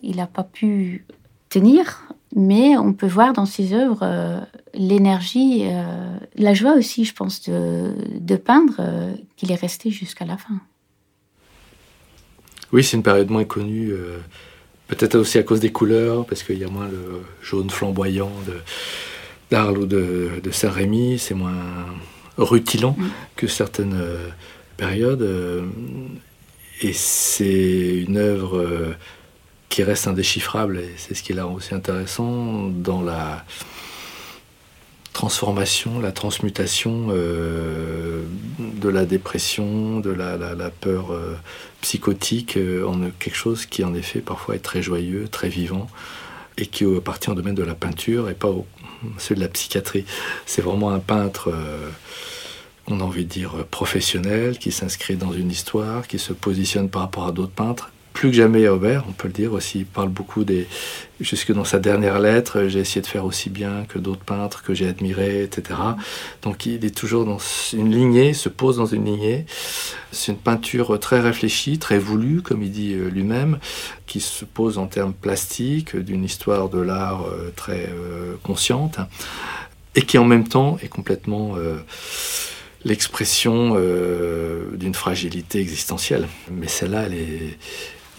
il 0.00 0.16
n'a 0.16 0.28
pas 0.28 0.44
pu 0.44 1.04
tenir 1.50 2.10
mais 2.34 2.76
on 2.76 2.92
peut 2.92 3.08
voir 3.08 3.32
dans 3.32 3.46
ses 3.46 3.72
œuvres 3.72 4.00
euh, 4.02 4.40
l'énergie, 4.74 5.62
euh, 5.64 6.16
la 6.36 6.54
joie 6.54 6.74
aussi, 6.74 7.04
je 7.04 7.12
pense, 7.12 7.42
de, 7.48 8.36
peindre, 8.36 8.74
euh, 8.78 9.12
qu'il 9.36 9.50
est 9.50 9.56
resté 9.56 9.90
jusqu'à 9.90 10.24
la 10.24 10.36
fin. 10.36 10.60
Oui, 12.72 12.84
c'est 12.84 12.96
une 12.96 13.02
période 13.02 13.30
moins 13.30 13.44
connue, 13.44 13.92
peut-être 14.86 15.16
aussi 15.16 15.38
à 15.38 15.42
cause 15.42 15.58
des 15.58 15.72
couleurs, 15.72 16.24
parce 16.24 16.44
qu'il 16.44 16.56
y 16.56 16.62
a 16.62 16.68
moins 16.68 16.86
le 16.86 17.22
jaune 17.42 17.68
flamboyant 17.68 18.30
d'Arles 19.50 19.78
ou 19.78 19.86
de, 19.86 20.40
Saint-Rémy, 20.52 21.18
c'est 21.18 21.34
moins 21.34 21.56
rutilant 22.36 22.96
que 23.34 23.48
certaines 23.48 24.00
périodes. 24.76 25.28
et 26.82 26.92
c'est 26.92 28.04
une 28.06 28.18
œuvre 28.18 28.94
qui 29.70 29.84
reste 29.84 30.08
indéchiffrable, 30.08 30.78
et 30.78 30.94
c'est 30.98 31.14
ce 31.14 31.22
qui 31.22 31.32
est 31.32 31.36
là 31.36 31.46
aussi 31.46 31.74
intéressant 31.74 32.68
dans 32.68 33.00
la 33.02 33.44
transformation, 35.12 36.00
la 36.00 36.12
transmutation 36.12 37.08
euh, 37.10 38.22
de 38.58 38.88
la 38.88 39.06
dépression, 39.06 40.00
de 40.00 40.10
la, 40.10 40.70
peur 40.70 41.12
euh, 41.12 41.36
psychotique 41.82 42.56
euh, 42.56 42.86
en 42.86 43.10
quelque 43.18 43.36
chose 43.36 43.64
qui 43.64 43.84
en 43.84 43.94
effet 43.94 44.20
parfois 44.20 44.56
est 44.56 44.60
très 44.60 44.82
joyeux, 44.82 45.28
très 45.28 45.48
vivant, 45.48 45.86
et 46.58 46.66
qui 46.66 46.84
appartient 46.84 47.30
au 47.30 47.34
domaine 47.34 47.54
de 47.54 47.62
la 47.62 47.74
peinture 47.74 48.28
et 48.28 48.34
pas 48.34 48.48
au 48.48 48.66
celui 49.18 49.36
de 49.36 49.44
la 49.44 49.48
psychiatrie. 49.48 50.04
C'est 50.46 50.62
vraiment 50.62 50.90
un 50.90 50.98
peintre 50.98 51.52
on 52.86 53.00
a 53.00 53.04
envie 53.04 53.24
de 53.24 53.30
dire 53.30 53.52
professionnel, 53.70 54.58
qui 54.58 54.72
s'inscrit 54.72 55.16
dans 55.16 55.32
une 55.32 55.50
histoire, 55.50 56.08
qui 56.08 56.18
se 56.18 56.32
positionne 56.32 56.90
par 56.90 57.02
rapport 57.02 57.26
à 57.26 57.32
d'autres 57.32 57.52
peintres 57.52 57.90
plus 58.20 58.28
que 58.28 58.36
jamais 58.36 58.66
à 58.66 58.74
Aubert, 58.74 59.04
on 59.08 59.12
peut 59.12 59.28
le 59.28 59.32
dire 59.32 59.54
aussi. 59.54 59.78
Il 59.78 59.86
parle 59.86 60.10
beaucoup 60.10 60.44
des. 60.44 60.66
Jusque 61.20 61.52
dans 61.52 61.64
sa 61.64 61.78
dernière 61.78 62.18
lettre, 62.18 62.66
j'ai 62.68 62.80
essayé 62.80 63.00
de 63.00 63.06
faire 63.06 63.24
aussi 63.24 63.48
bien 63.48 63.86
que 63.88 63.98
d'autres 63.98 64.22
peintres 64.22 64.62
que 64.62 64.74
j'ai 64.74 64.88
admirés, 64.88 65.42
etc. 65.42 65.80
Donc 66.42 66.66
il 66.66 66.84
est 66.84 66.94
toujours 66.94 67.24
dans 67.24 67.38
une 67.72 67.90
lignée, 67.90 68.34
se 68.34 68.50
pose 68.50 68.76
dans 68.76 68.84
une 68.84 69.06
lignée. 69.06 69.46
C'est 70.12 70.32
une 70.32 70.38
peinture 70.38 71.00
très 71.00 71.18
réfléchie, 71.18 71.78
très 71.78 71.98
voulue, 71.98 72.42
comme 72.42 72.62
il 72.62 72.70
dit 72.70 72.92
euh, 72.92 73.08
lui-même, 73.08 73.58
qui 74.06 74.20
se 74.20 74.44
pose 74.44 74.76
en 74.76 74.86
termes 74.86 75.14
plastiques, 75.14 75.96
d'une 75.96 76.22
histoire 76.22 76.68
de 76.68 76.78
l'art 76.78 77.22
euh, 77.22 77.50
très 77.56 77.88
euh, 77.88 78.34
consciente, 78.42 78.98
et 79.94 80.02
qui 80.02 80.18
en 80.18 80.26
même 80.26 80.46
temps 80.46 80.76
est 80.82 80.88
complètement 80.88 81.54
l'expression 82.84 83.76
d'une 84.74 84.94
fragilité 84.94 85.58
existentielle. 85.58 86.28
Mais 86.50 86.68
celle-là, 86.68 87.04
elle 87.06 87.14
est 87.14 87.58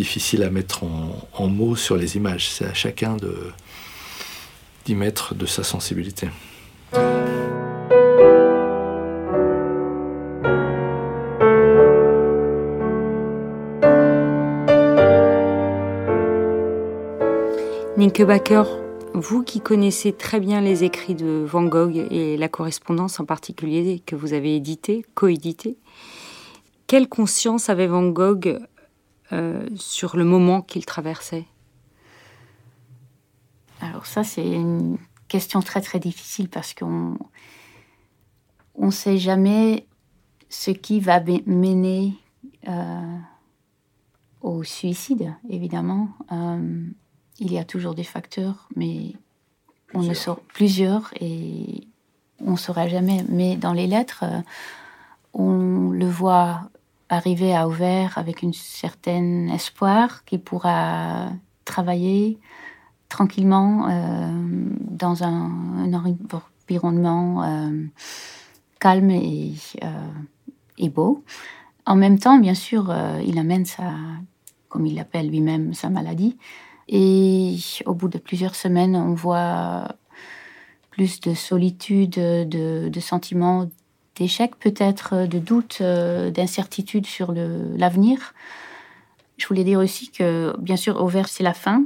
difficile 0.01 0.41
à 0.41 0.49
mettre 0.49 0.83
en, 0.83 1.47
mots 1.47 1.75
sur 1.75 1.95
les 1.95 2.15
images. 2.17 2.49
C'est 2.49 2.65
à 2.65 2.73
chacun 2.73 3.17
d'y 4.85 4.95
mettre 4.95 5.35
de 5.35 5.45
sa 5.45 5.63
sensibilité. 5.63 6.27
Nienke 17.95 18.23
Baker, 18.23 18.63
vous 19.13 19.43
qui 19.43 19.61
connaissez 19.61 20.13
très 20.13 20.39
bien 20.39 20.61
les 20.61 20.83
écrits 20.83 21.13
de 21.13 21.45
Van 21.45 21.61
Gogh 21.61 22.07
et 22.09 22.37
la 22.37 22.49
correspondance 22.49 23.19
en 23.19 23.25
particulier 23.25 24.01
que 24.03 24.15
vous 24.15 24.33
avez 24.33 24.55
édité, 24.55 25.05
coédité, 25.13 25.77
quelle 26.87 27.07
conscience 27.07 27.69
avait 27.69 27.85
Van 27.85 28.07
Gogh 28.09 28.59
euh, 29.33 29.65
sur 29.75 30.17
le 30.17 30.25
moment 30.25 30.61
qu'il 30.61 30.85
traversait 30.85 31.45
Alors 33.79 34.05
ça, 34.05 34.23
c'est 34.23 34.45
une 34.45 34.97
question 35.27 35.61
très 35.61 35.79
très 35.79 35.99
difficile 35.99 36.49
parce 36.49 36.73
qu'on 36.73 37.17
on 38.75 38.87
ne 38.87 38.91
sait 38.91 39.17
jamais 39.17 39.85
ce 40.49 40.71
qui 40.71 40.99
va 40.99 41.21
mener 41.21 42.13
euh, 42.67 43.17
au 44.41 44.63
suicide, 44.63 45.33
évidemment. 45.49 46.09
Euh, 46.31 46.85
il 47.39 47.53
y 47.53 47.57
a 47.57 47.63
toujours 47.63 47.95
des 47.95 48.03
facteurs, 48.03 48.67
mais 48.75 49.13
on 49.93 50.01
ne 50.01 50.13
sort 50.13 50.41
plusieurs 50.41 51.13
et 51.21 51.87
on 52.39 52.51
ne 52.51 52.57
saura 52.57 52.87
jamais. 52.87 53.23
Mais 53.29 53.55
dans 53.55 53.73
les 53.73 53.87
lettres, 53.87 54.25
on 55.33 55.89
le 55.89 56.05
voit 56.05 56.70
arriver 57.11 57.55
à 57.55 57.67
Auvers 57.67 58.17
avec 58.17 58.41
une 58.41 58.53
certaine 58.53 59.49
espoir 59.49 60.23
qu'il 60.25 60.41
pourra 60.41 61.29
travailler 61.65 62.39
tranquillement 63.09 63.87
euh, 63.89 64.29
dans 64.89 65.23
un, 65.23 65.91
environnement 65.93 67.43
euh, 67.43 67.85
calme 68.79 69.11
et, 69.11 69.53
et, 70.77 70.89
beau. 70.89 71.23
En 71.85 71.95
même 71.95 72.17
temps, 72.19 72.39
bien 72.39 72.53
sûr, 72.53 72.95
il 73.25 73.37
amène 73.37 73.65
sa, 73.65 73.91
comme 74.69 74.85
il 74.85 74.95
l'appelle 74.95 75.29
lui-même, 75.29 75.73
sa 75.73 75.89
maladie. 75.89 76.37
Et 76.87 77.57
au 77.85 77.93
bout 77.93 78.07
de 78.07 78.17
plusieurs 78.17 78.55
semaines, 78.55 78.95
on 78.95 79.13
voit 79.13 79.95
plus 80.89 81.21
de 81.21 81.33
solitude, 81.33 82.11
de, 82.11 82.99
sentiments 82.99 83.69
d'échec, 84.15 84.55
peut-être 84.57 85.27
de 85.27 85.39
doute, 85.39 85.79
euh, 85.81 86.31
d'incertitude 86.31 87.05
sur 87.05 87.33
l'avenir. 87.33 88.33
Je 89.37 89.47
voulais 89.47 89.63
dire 89.63 89.79
aussi 89.79 90.11
que, 90.11 90.55
bien 90.59 90.75
sûr, 90.75 91.01
Auvers, 91.01 91.27
c'est 91.27 91.43
la 91.43 91.53
fin, 91.53 91.83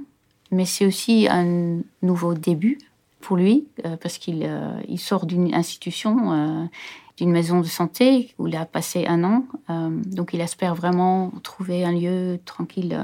mais 0.52 0.66
c'est 0.66 0.86
aussi 0.86 1.28
un 1.30 1.80
nouveau 2.02 2.34
début 2.34 2.78
pour 3.22 3.38
lui, 3.38 3.68
euh, 3.86 3.98
parce 3.98 4.18
qu'il 4.18 4.44
euh, 4.44 4.80
il 4.88 5.00
sort 5.00 5.26
d'une 5.26 5.54
institution, 5.54 6.70
d'une 7.18 7.32
maison 7.32 7.62
de 7.62 7.66
santé 7.66 8.34
où 8.38 8.48
il 8.48 8.56
a 8.56 8.66
passé 8.66 9.06
un 9.08 9.24
an. 9.24 9.46
donc 9.70 10.34
il 10.34 10.42
espère 10.42 10.76
vraiment 10.76 11.32
trouver 11.44 11.86
un 11.86 11.94
lieu 11.94 12.40
tranquille 12.44 13.00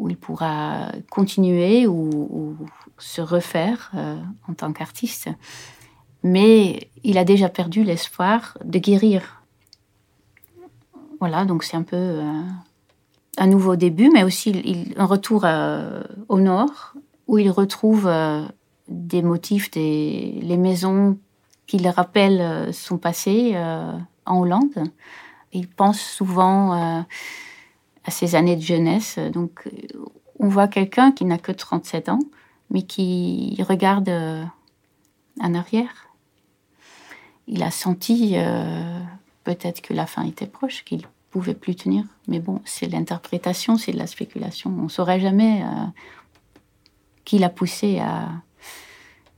où 0.00 0.08
il 0.08 0.16
pourra 0.16 0.90
continuer 1.10 1.86
ou, 1.86 2.56
se 2.98 3.22
refaire 3.22 3.90
euh, 3.94 4.16
en 4.46 4.52
tant 4.52 4.72
qu'artiste. 4.72 5.30
Mais 6.22 6.90
il 7.02 7.18
a 7.18 7.24
déjà 7.24 7.48
perdu 7.48 7.82
l'espoir 7.82 8.58
de 8.64 8.78
guérir. 8.78 9.42
Voilà, 11.18 11.44
donc 11.44 11.64
c'est 11.64 11.76
un 11.76 11.82
peu 11.82 11.96
euh, 11.96 12.42
un 13.38 13.46
nouveau 13.46 13.76
début, 13.76 14.10
mais 14.12 14.22
aussi 14.22 14.92
un 14.96 15.04
retour 15.04 15.42
euh, 15.44 16.02
au 16.28 16.40
nord, 16.40 16.94
où 17.26 17.38
il 17.38 17.50
retrouve 17.50 18.10
des 18.88 19.22
motifs, 19.22 19.70
des, 19.70 20.38
les 20.42 20.56
maisons 20.56 21.18
qui 21.66 21.78
le 21.78 21.90
rappellent 21.90 22.74
son 22.74 22.98
passé 22.98 23.56
en 24.26 24.40
Hollande. 24.40 24.82
Il 25.52 25.68
pense 25.68 26.00
souvent 26.00 27.04
à 28.04 28.10
ses 28.10 28.34
années 28.34 28.56
de 28.56 28.62
jeunesse. 28.62 29.18
Donc, 29.32 29.68
on 30.38 30.48
voit 30.48 30.68
quelqu'un 30.68 31.12
qui 31.12 31.24
n'a 31.24 31.38
que 31.38 31.52
37 31.52 32.08
ans, 32.08 32.20
mais 32.70 32.82
qui 32.82 33.56
regarde 33.68 34.08
euh, 34.08 34.42
en 35.40 35.54
arrière. 35.54 36.09
Il 37.52 37.64
a 37.64 37.72
senti 37.72 38.34
euh, 38.36 39.00
peut-être 39.42 39.80
que 39.80 39.92
la 39.92 40.06
fin 40.06 40.24
était 40.24 40.46
proche, 40.46 40.84
qu'il 40.84 41.02
pouvait 41.30 41.54
plus 41.54 41.74
tenir. 41.74 42.04
Mais 42.28 42.38
bon, 42.38 42.62
c'est 42.64 42.86
l'interprétation, 42.86 43.76
c'est 43.76 43.90
de 43.90 43.98
la 43.98 44.06
spéculation. 44.06 44.72
On 44.78 44.84
ne 44.84 44.88
saurait 44.88 45.18
jamais 45.18 45.64
euh, 45.64 45.66
qui 47.24 47.38
l'a 47.38 47.48
poussé 47.48 47.98
à 47.98 48.28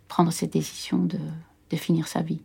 prendre 0.08 0.30
cette 0.30 0.52
décision 0.52 0.98
de, 0.98 1.18
finir 1.74 2.06
sa 2.06 2.20
vie. 2.20 2.42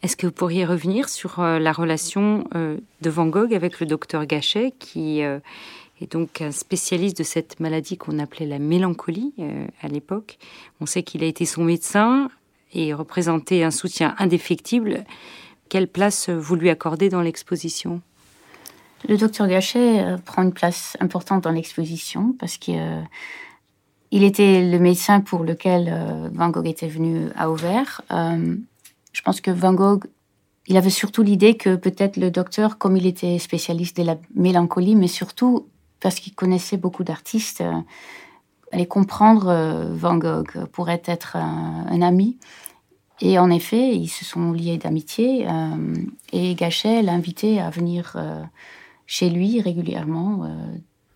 Est-ce 0.00 0.16
que 0.16 0.26
vous 0.26 0.32
pourriez 0.32 0.64
revenir 0.64 1.10
sur 1.10 1.40
euh, 1.40 1.58
la 1.58 1.72
relation 1.72 2.44
de 2.54 3.10
Van 3.10 3.26
Gogh 3.26 3.52
avec 3.52 3.80
le 3.80 3.86
docteur 3.86 4.24
Gachet, 4.24 4.72
qui 4.78 5.20
est 5.20 6.10
donc 6.10 6.40
un 6.40 6.52
spécialiste 6.52 7.18
de 7.18 7.22
cette 7.22 7.60
maladie 7.60 7.98
qu'on 7.98 8.18
appelait 8.18 8.46
la 8.46 8.58
mélancolie 8.58 9.34
à 9.82 9.88
l'époque? 9.88 10.38
On 10.80 10.86
sait 10.86 11.02
qu'il 11.02 11.22
a 11.22 11.26
été 11.26 11.44
son 11.44 11.64
médecin 11.64 12.30
et 12.72 12.94
représentait 12.94 13.62
un 13.62 13.70
soutien 13.70 14.14
indéfectible. 14.18 15.04
Quelle 15.68 15.88
place 15.88 16.28
vous 16.28 16.54
lui 16.54 16.70
accordez 16.70 17.08
dans 17.08 17.22
l'exposition? 17.22 18.00
Le 19.08 19.16
docteur 19.16 19.48
Gachet 19.48 20.04
prend 20.24 20.42
une 20.42 20.52
place 20.52 20.96
importante 21.00 21.42
dans 21.44 21.50
l'exposition 21.50 22.34
parce 22.38 22.56
qu'il 22.56 23.06
il 24.10 24.24
était 24.24 24.62
le 24.70 24.78
médecin 24.78 25.20
pour 25.20 25.42
lequel 25.42 26.30
Van 26.32 26.50
Gogh 26.50 26.66
était 26.66 26.88
venu 26.88 27.28
à 27.34 27.50
Auvers. 27.50 28.02
Je 28.10 29.22
pense 29.22 29.40
que 29.40 29.50
Van 29.50 29.72
Gogh, 29.72 30.04
il 30.66 30.76
avait 30.76 30.90
surtout 30.90 31.22
l'idée 31.22 31.56
que 31.56 31.76
peut-être 31.76 32.16
le 32.16 32.30
docteur, 32.30 32.78
comme 32.78 32.96
il 32.96 33.06
était 33.06 33.38
spécialiste 33.38 33.96
de 33.96 34.04
la 34.04 34.18
mélancolie, 34.34 34.94
mais 34.94 35.08
surtout 35.08 35.66
parce 35.98 36.20
qu'il 36.20 36.34
connaissait 36.34 36.76
beaucoup 36.76 37.04
d'artistes, 37.04 37.64
euh, 38.72 38.76
allait 38.76 38.86
comprendre 38.86 39.48
euh, 39.48 39.94
Van 39.94 40.16
Gogh 40.16 40.66
pourrait 40.72 41.02
être 41.04 41.36
un, 41.36 42.02
ami. 42.02 42.38
Et 43.20 43.38
en 43.38 43.50
effet, 43.50 43.94
ils 43.94 44.08
se 44.08 44.24
sont 44.24 44.52
liés 44.52 44.78
d'amitié. 44.78 45.46
Euh, 45.48 45.94
et 46.32 46.54
Gachet 46.54 47.02
l'a 47.02 47.12
invité 47.12 47.60
à 47.60 47.70
venir 47.70 48.16
chez 49.06 49.30
lui 49.30 49.60
régulièrement. 49.60 50.48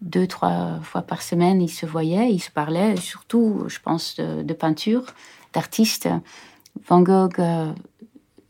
deux, 0.03 0.27
trois 0.27 0.79
fois 0.83 1.03
par 1.03 1.23
semaine, 1.23 1.61
ils 1.61 1.71
se 1.71 1.87
voyaient, 1.87 2.33
ils 2.33 2.41
se 2.41 2.51
parlaient, 2.51 2.97
surtout, 2.97 3.65
je 3.67 3.81
pense, 3.81 4.17
de, 4.17 4.53
peinture, 4.53 5.05
d'artistes. 5.53 6.09
Van 6.89 7.01
Gogh 7.01 7.39
euh, 7.39 7.73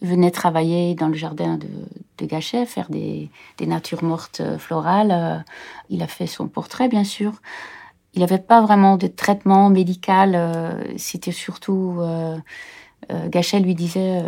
venait 0.03 0.31
travailler 0.31 0.95
dans 0.95 1.09
le 1.09 1.15
jardin 1.15 1.59
de, 1.59 2.27
Gachet, 2.27 2.67
faire 2.67 2.89
des, 2.91 3.31
natures 3.61 4.03
mortes 4.03 4.41
euh, 4.41 4.59
florales. 4.59 5.13
Euh, 5.13 5.39
il 5.91 6.03
a 6.03 6.07
fait 6.07 6.27
son 6.27 6.49
portrait, 6.49 6.89
bien 6.89 7.05
sûr. 7.05 7.33
Il 8.17 8.21
n'avait 8.21 8.39
pas 8.39 8.61
vraiment 8.63 8.97
de 8.97 9.07
traitement 9.07 9.71
médical. 9.71 10.77
C'était 10.97 11.33
surtout... 11.33 12.01
Gachet 13.29 13.61
lui 13.61 13.77
disait 13.77 14.21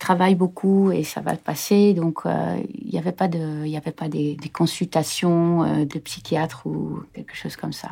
travaille 0.00 0.34
beaucoup 0.34 0.90
et 0.90 1.04
ça 1.04 1.20
va 1.20 1.36
passer. 1.36 1.94
Donc 1.94 2.22
il 2.24 2.90
n'y 2.90 2.98
avait 2.98 3.12
pas 3.12 3.28
de, 3.28 3.64
il 3.64 3.70
y 3.70 3.76
avait 3.76 3.92
pas 3.92 4.08
des, 4.08 4.36
consultations 4.52 5.84
de 5.84 5.98
psychiatre 6.00 6.66
ou 6.66 7.02
quelque 7.14 7.36
chose 7.36 7.54
comme 7.54 7.72
ça. 7.72 7.90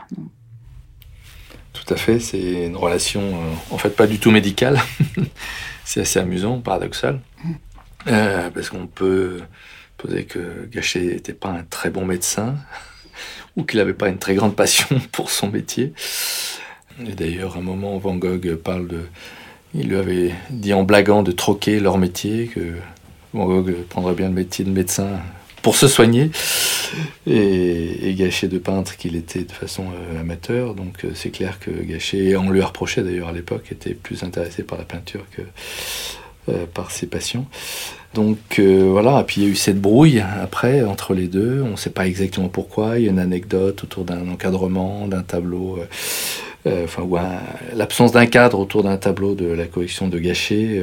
Tout 1.74 1.92
à 1.92 1.96
fait, 1.96 2.20
c'est 2.20 2.66
une 2.66 2.76
relation 2.76 3.20
euh, 3.20 3.52
en 3.72 3.78
fait 3.78 3.90
pas 3.90 4.06
du 4.06 4.18
tout 4.18 4.30
médicale. 4.30 4.80
c'est 5.84 6.00
assez 6.00 6.18
amusant, 6.20 6.60
paradoxal. 6.60 7.20
Mm. 7.44 7.52
Euh, 8.06 8.50
parce 8.50 8.70
qu'on 8.70 8.86
peut 8.86 9.42
poser 9.98 10.24
que 10.24 10.66
Gachet 10.70 11.00
n'était 11.00 11.34
pas 11.34 11.50
un 11.50 11.64
très 11.64 11.90
bon 11.90 12.06
médecin 12.06 12.54
ou 13.56 13.64
qu'il 13.64 13.78
n'avait 13.78 13.94
pas 13.94 14.08
une 14.08 14.18
très 14.18 14.34
grande 14.34 14.56
passion 14.56 15.00
pour 15.12 15.30
son 15.30 15.48
métier. 15.48 15.92
Et 17.06 17.12
d'ailleurs, 17.12 17.56
à 17.56 17.58
un 17.58 17.62
moment, 17.62 17.98
Van 17.98 18.14
Gogh 18.16 18.54
parle 18.56 18.86
de. 18.88 19.00
Il 19.74 19.88
lui 19.88 19.96
avait 19.96 20.32
dit 20.50 20.72
en 20.72 20.84
blaguant 20.84 21.24
de 21.24 21.32
troquer 21.32 21.80
leur 21.80 21.98
métier, 21.98 22.46
que 22.46 22.74
Van 23.32 23.46
Gogh 23.46 23.74
prendrait 23.88 24.14
bien 24.14 24.28
le 24.28 24.34
métier 24.34 24.64
de 24.64 24.70
médecin 24.70 25.20
pour 25.62 25.76
se 25.76 25.88
soigner 25.88 26.30
et, 27.26 28.14
gâcher 28.16 28.48
de 28.48 28.58
peintre 28.58 28.96
qu'il 28.96 29.16
était 29.16 29.44
de 29.44 29.52
façon 29.52 29.86
euh, 29.86 30.20
amateur. 30.20 30.74
Donc 30.74 31.04
euh, 31.04 31.12
c'est 31.14 31.30
clair 31.30 31.58
que 31.58 31.70
Gachet, 31.70 32.36
on 32.36 32.50
lui 32.50 32.60
a 32.60 32.66
reproché 32.66 33.02
d'ailleurs 33.02 33.28
à 33.28 33.32
l'époque, 33.32 33.72
était 33.72 33.94
plus 33.94 34.22
intéressé 34.22 34.62
par 34.62 34.78
la 34.78 34.84
peinture 34.84 35.24
que 35.32 35.42
par 36.74 36.90
ses 36.90 37.06
passions. 37.06 37.46
Donc 38.14 38.60
voilà, 38.60 39.20
et 39.20 39.24
puis 39.24 39.40
il 39.40 39.44
y 39.44 39.46
a 39.46 39.50
eu 39.50 39.56
cette 39.56 39.80
brouille 39.80 40.22
après 40.42 40.82
entre 40.82 41.14
les 41.14 41.26
deux, 41.26 41.62
on 41.64 41.72
ne 41.72 41.76
sait 41.76 41.90
pas 41.90 42.06
exactement 42.06 42.48
pourquoi, 42.48 42.98
il 42.98 43.06
y 43.06 43.08
a 43.08 43.10
une 43.10 43.18
anecdote 43.18 43.82
autour 43.82 44.04
d'un 44.04 44.28
encadrement, 44.28 45.08
d'un 45.08 45.22
tableau, 45.22 45.80
enfin, 46.66 47.02
ou 47.02 47.16
l'absence 47.74 48.12
d'un 48.12 48.26
cadre 48.26 48.60
autour 48.60 48.84
d'un 48.84 48.98
tableau 48.98 49.34
de 49.34 49.46
la 49.46 49.66
collection 49.66 50.06
de 50.06 50.18
Gachet, 50.18 50.80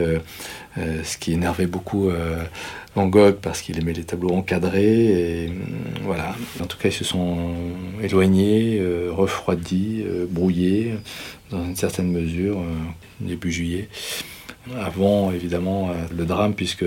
ce 0.76 1.18
qui 1.18 1.34
énervait 1.34 1.68
beaucoup 1.68 2.12
Van 2.96 3.08
Gogh 3.08 3.36
parce 3.36 3.62
qu'il 3.62 3.80
aimait 3.80 3.94
les 3.94 4.04
tableaux 4.04 4.32
encadrés. 4.32 5.44
Et 5.44 5.48
mm, 5.48 6.04
voilà. 6.04 6.36
En 6.62 6.66
tout 6.66 6.78
cas, 6.78 6.90
ils 6.90 6.94
se 6.94 7.04
sont 7.04 7.54
éloignés, 8.02 8.80
euh, 8.80 9.10
refroidis, 9.12 10.04
euh, 10.06 10.26
brouillés 10.30 10.94
dans 11.50 11.64
une 11.64 11.76
certaine 11.76 12.12
mesure 12.12 12.60
euh, 12.60 12.66
début 13.22 13.52
juillet. 13.52 13.88
Avant, 14.80 15.32
évidemment, 15.32 15.92
le 16.16 16.26
drame, 16.26 16.54
puisque 16.54 16.86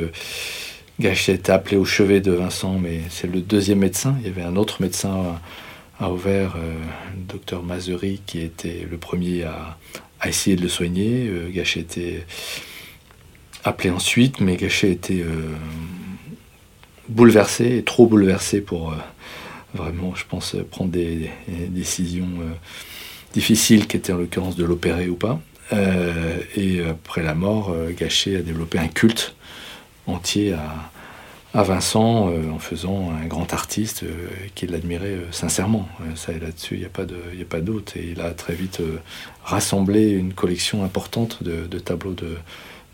Gachet 1.01 1.35
était 1.35 1.53
appelé 1.53 1.77
au 1.77 1.85
chevet 1.85 2.21
de 2.21 2.31
Vincent, 2.31 2.79
mais 2.79 3.01
c'est 3.11 3.27
le 3.27 3.41
deuxième 3.41 3.81
médecin. 3.81 4.17
Il 4.21 4.27
y 4.27 4.31
avait 4.31 4.43
un 4.43 4.57
autre 4.57 4.81
médecin 4.81 5.41
à 5.99 6.11
Auvers, 6.11 6.57
le 6.57 7.23
docteur 7.23 7.63
Mazery, 7.63 8.21
qui 8.27 8.41
était 8.41 8.87
le 8.89 8.97
premier 8.97 9.43
à, 9.43 9.77
à 10.21 10.29
essayer 10.29 10.55
de 10.57 10.63
le 10.63 10.69
soigner. 10.69 11.29
Gachet 11.53 11.81
était 11.81 12.25
appelé 13.65 13.91
ensuite, 13.91 14.41
mais 14.41 14.57
Gachet 14.57 14.93
était 14.93 15.23
euh, 15.23 15.55
bouleversé, 17.09 17.83
trop 17.85 18.07
bouleversé 18.07 18.61
pour 18.61 18.93
euh, 18.93 18.97
vraiment, 19.75 20.15
je 20.15 20.25
pense, 20.29 20.55
prendre 20.71 20.91
des, 20.91 21.31
décisions 21.49 22.29
euh, 22.41 22.53
difficiles, 23.33 23.87
qui 23.87 23.97
étaient 23.97 24.13
en 24.13 24.19
l'occurrence 24.19 24.57
de 24.57 24.65
l'opérer 24.65 25.09
ou 25.09 25.17
pas. 25.17 25.41
Et 25.73 26.83
après 26.89 27.23
la 27.23 27.35
mort, 27.35 27.75
Gachet 27.97 28.37
a 28.37 28.43
développé 28.43 28.79
un 28.79 28.89
culte 28.89 29.35
entier 30.07 30.55
à, 30.55 30.91
Vincent 31.63 32.33
en 32.53 32.59
faisant 32.59 33.13
un 33.13 33.27
grand 33.27 33.53
artiste 33.53 34.05
qu'il 34.57 34.75
admirait 34.75 35.19
sincèrement. 35.31 35.89
ça, 36.17 36.33
là-dessus, 36.33 36.75
il 36.75 36.81
n'y 36.81 36.85
a 36.85 36.89
pas 36.89 37.05
de, 37.05 37.65
doute. 37.65 37.95
Et 37.97 38.09
il 38.11 38.21
a 38.21 38.33
très 38.33 38.55
vite 38.55 38.83
rassemblé 39.45 40.11
une 40.11 40.35
collection 40.35 40.83
importante 40.83 41.45
de, 41.45 41.79
tableaux 41.79 42.15
de, 42.15 42.37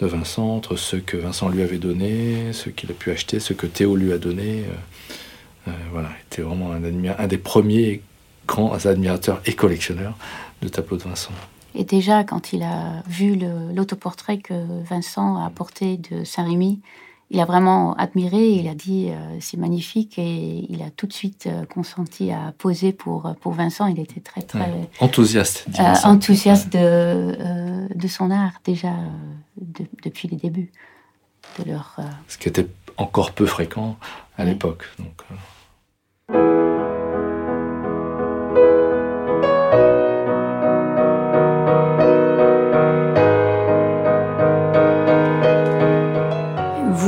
Vincent, 0.07 0.57
entre 0.57 0.77
ceux 0.77 1.01
que 1.01 1.17
Vincent 1.17 1.49
lui 1.49 1.63
avait 1.63 1.79
donnés, 1.79 2.53
ceux 2.53 2.71
qu'il 2.71 2.91
a 2.91 2.95
pu 2.95 3.11
acheter, 3.11 3.41
ceux 3.41 3.55
que 3.55 3.67
Théo 3.67 3.97
lui 3.97 4.13
a 4.13 4.19
donnés. 4.19 4.65
voilà, 5.91 6.11
il 6.19 6.27
était 6.27 6.43
vraiment 6.43 6.73
un 6.73 7.27
des 7.27 7.39
premiers 7.39 8.03
grands 8.51 8.75
admirateurs 8.85 9.41
et 9.47 9.53
collectionneurs 9.53 10.17
de 10.61 10.69
tableaux 10.69 10.97
de 10.97 11.05
Vincent. 11.05 11.33
Et 11.75 11.85
déjà, 11.85 12.25
quand 12.25 12.53
il 12.53 12.63
a 12.63 13.03
vu 13.07 13.39
l'autoportrait 13.75 14.39
que 14.39 14.83
Vincent 14.83 15.37
a 15.37 15.47
apporté 15.47 15.97
de 15.97 16.25
Saint-Rémy, 16.25 16.81
il 17.33 17.39
a 17.39 17.45
vraiment 17.45 17.95
admiré, 17.95 18.49
il 18.49 18.67
a 18.67 18.75
dit 18.75 19.11
euh, 19.11 19.37
c'est 19.41 19.57
magnifique 19.57 20.19
et 20.19 20.67
il 20.69 20.83
a 20.83 20.91
tout 20.91 21.07
de 21.07 21.13
suite 21.13 21.47
euh, 21.47 21.65
consenti 21.65 22.33
à 22.33 22.53
poser 22.59 22.93
pour, 22.93 23.35
pour 23.41 23.53
Vincent. 23.53 23.87
Il 23.87 24.01
était 24.01 24.21
très 24.21 24.43
très 24.43 24.91
enthousiaste, 24.99 25.67
euh, 25.79 25.95
enthousiaste 26.03 26.73
de, 26.73 27.87
de 27.95 28.09
son 28.09 28.33
art 28.33 28.55
déjà 28.65 28.93
depuis 30.03 30.27
les 30.27 30.37
débuts 30.37 30.73
de 31.61 31.71
leur. 31.71 31.99
Ce 32.27 32.37
qui 32.37 32.49
était 32.49 32.67
encore 32.97 33.31
peu 33.31 33.47
fréquent 33.47 33.97
à 34.37 34.45
l'époque. 34.45 34.85
Donc. 34.99 36.60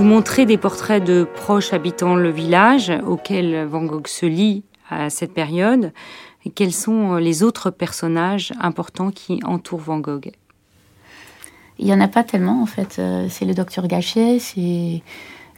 Montrer 0.04 0.46
des 0.46 0.58
portraits 0.58 1.02
de 1.02 1.24
proches 1.24 1.72
habitant 1.72 2.14
le 2.14 2.30
village 2.30 2.92
auxquels 3.06 3.66
Van 3.66 3.84
Gogh 3.84 4.06
se 4.06 4.26
lie 4.26 4.64
à 4.90 5.10
cette 5.10 5.34
période. 5.34 5.92
Quels 6.54 6.72
sont 6.72 7.16
les 7.16 7.42
autres 7.42 7.70
personnages 7.70 8.52
importants 8.60 9.10
qui 9.10 9.40
entourent 9.44 9.80
Van 9.80 9.98
Gogh? 9.98 10.32
Il 11.78 11.86
n'y 11.86 11.92
en 11.92 12.00
a 12.00 12.08
pas 12.08 12.24
tellement 12.24 12.62
en 12.62 12.66
fait. 12.66 12.98
Euh, 12.98 13.26
c'est 13.28 13.44
le 13.44 13.54
docteur 13.54 13.86
Gachet, 13.86 14.38
c'est 14.38 15.02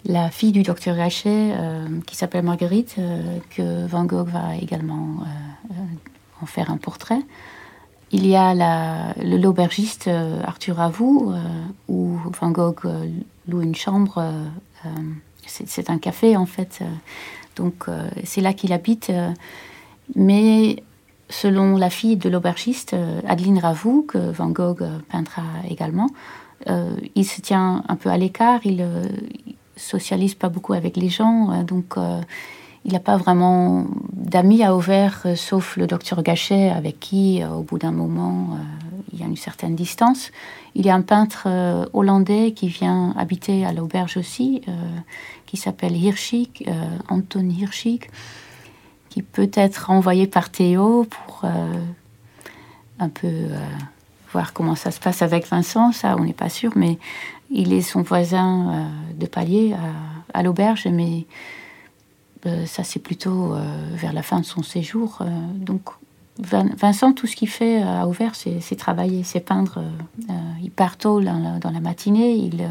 la 0.04 0.30
fille 0.30 0.52
du 0.52 0.62
docteur 0.62 0.96
Gachet 0.96 1.52
euh, 1.52 1.86
qui 2.06 2.16
s'appelle 2.16 2.44
Marguerite, 2.44 2.96
euh, 2.98 3.38
que 3.50 3.86
Van 3.86 4.04
Gogh 4.04 4.28
va 4.28 4.56
également 4.56 5.18
en 6.40 6.46
faire 6.46 6.70
un 6.70 6.76
portrait. 6.76 7.20
Il 8.10 8.26
y 8.26 8.36
a 8.36 8.54
l'aubergiste 9.16 10.08
Arthur 10.44 10.80
Avoue, 10.80 11.34
où 11.88 12.16
Van 12.40 12.50
Gogh 12.50 12.86
loue 13.48 13.62
une 13.62 13.74
chambre. 13.74 14.18
Euh, 14.18 14.44
euh, 14.86 14.88
c'est 15.46 15.90
un 15.90 15.98
café 15.98 16.36
en 16.36 16.46
fait. 16.46 16.78
Euh, 16.80 16.86
donc 17.56 17.86
c'est 18.24 18.40
là 18.40 18.52
qu'il 18.52 18.72
habite. 18.72 19.12
mais 20.16 20.82
selon 21.30 21.76
la 21.76 21.88
fille 21.88 22.16
de 22.16 22.28
l'aubergiste, 22.28 22.96
Adeline 23.28 23.58
Ravoux, 23.58 24.02
que 24.02 24.18
Van 24.18 24.48
Gogh 24.48 24.82
peindra 25.08 25.44
également, 25.68 26.08
il 26.66 27.24
se 27.24 27.40
tient 27.40 27.84
un 27.88 27.94
peu 27.94 28.10
à 28.10 28.16
l'écart, 28.16 28.60
il, 28.64 28.78
ne 28.78 29.06
socialise 29.76 30.34
pas 30.34 30.48
beaucoup 30.48 30.72
avec 30.72 30.96
les 30.96 31.08
gens, 31.08 31.62
donc 31.62 31.94
il 32.84 32.92
n'a 32.92 33.00
pas 33.00 33.16
vraiment 33.16 33.86
d'amis 34.12 34.62
à 34.62 34.74
Auvers, 34.74 35.26
sauf 35.36 35.76
le 35.76 35.86
docteur 35.86 36.22
Gachet, 36.22 36.70
avec 36.70 37.00
qui, 37.00 37.42
au 37.44 37.62
bout 37.62 37.78
d'un 37.78 37.92
moment, 37.92 38.58
il 39.14 39.20
y 39.20 39.22
a 39.22 39.26
une 39.26 39.36
certaine 39.36 39.76
distance. 39.76 40.32
Il 40.74 40.84
y 40.84 40.90
a 40.90 40.94
un 40.94 41.02
peintre 41.02 41.44
euh, 41.46 41.86
hollandais 41.92 42.52
qui 42.52 42.68
vient 42.68 43.14
habiter 43.16 43.64
à 43.64 43.72
l'auberge 43.72 44.16
aussi, 44.16 44.62
euh, 44.68 44.72
qui 45.46 45.56
s'appelle 45.56 45.96
Hirschig, 45.96 46.64
euh, 46.66 46.98
Anton 47.08 47.48
Hirschig, 47.48 48.10
qui 49.08 49.22
peut 49.22 49.50
être 49.54 49.90
envoyé 49.90 50.26
par 50.26 50.50
Théo 50.50 51.06
pour 51.08 51.44
un 52.98 53.08
peu 53.08 53.28
voir 54.32 54.52
comment 54.52 54.74
ça 54.74 54.90
se 54.90 54.98
passe 54.98 55.22
avec 55.22 55.46
Vincent. 55.46 55.92
Ça, 55.92 56.16
on 56.18 56.24
n'est 56.24 56.32
pas 56.32 56.48
sûr, 56.48 56.72
mais 56.74 56.98
il 57.48 57.72
est 57.72 57.82
son 57.82 58.02
voisin 58.02 58.88
de 59.16 59.26
palier 59.26 59.76
à, 60.32 60.42
l'auberge, 60.42 60.88
mais 60.90 61.26
ça 62.66 62.84
c'est 62.84 63.00
plutôt 63.00 63.54
vers 63.92 64.12
la 64.12 64.22
fin 64.22 64.40
de 64.40 64.44
son 64.44 64.62
séjour. 64.62 65.20
donc 65.54 65.90
Vincent, 66.38 67.12
tout 67.12 67.28
ce 67.28 67.36
qu'il 67.36 67.48
fait 67.48 67.80
euh, 67.80 68.02
à 68.02 68.06
Auvers, 68.08 68.34
c'est 68.34 68.76
travailler, 68.76 69.22
c'est 69.22 69.40
peindre. 69.40 69.78
Euh, 69.78 70.30
euh, 70.30 70.32
il 70.62 70.70
part 70.70 70.96
tôt 70.96 71.20
dans 71.20 71.60
la, 71.62 71.80
matinée, 71.80 72.32
il 72.32 72.68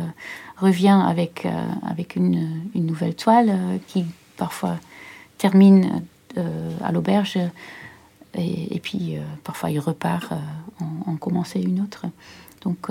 revient 0.58 1.02
avec, 1.06 1.48
avec 1.84 2.16
une, 2.16 2.50
nouvelle 2.76 3.16
toile 3.16 3.80
qui 3.88 4.06
parfois 4.38 4.78
termine 5.38 6.04
à 6.84 6.92
l'auberge 6.92 7.38
et, 8.36 8.80
puis 8.80 9.18
parfois 9.44 9.70
il 9.70 9.80
repart 9.80 10.34
en, 10.80 11.12
en, 11.12 11.16
commencer 11.16 11.62
une 11.62 11.82
autre. 11.82 12.06
Donc 12.62 12.90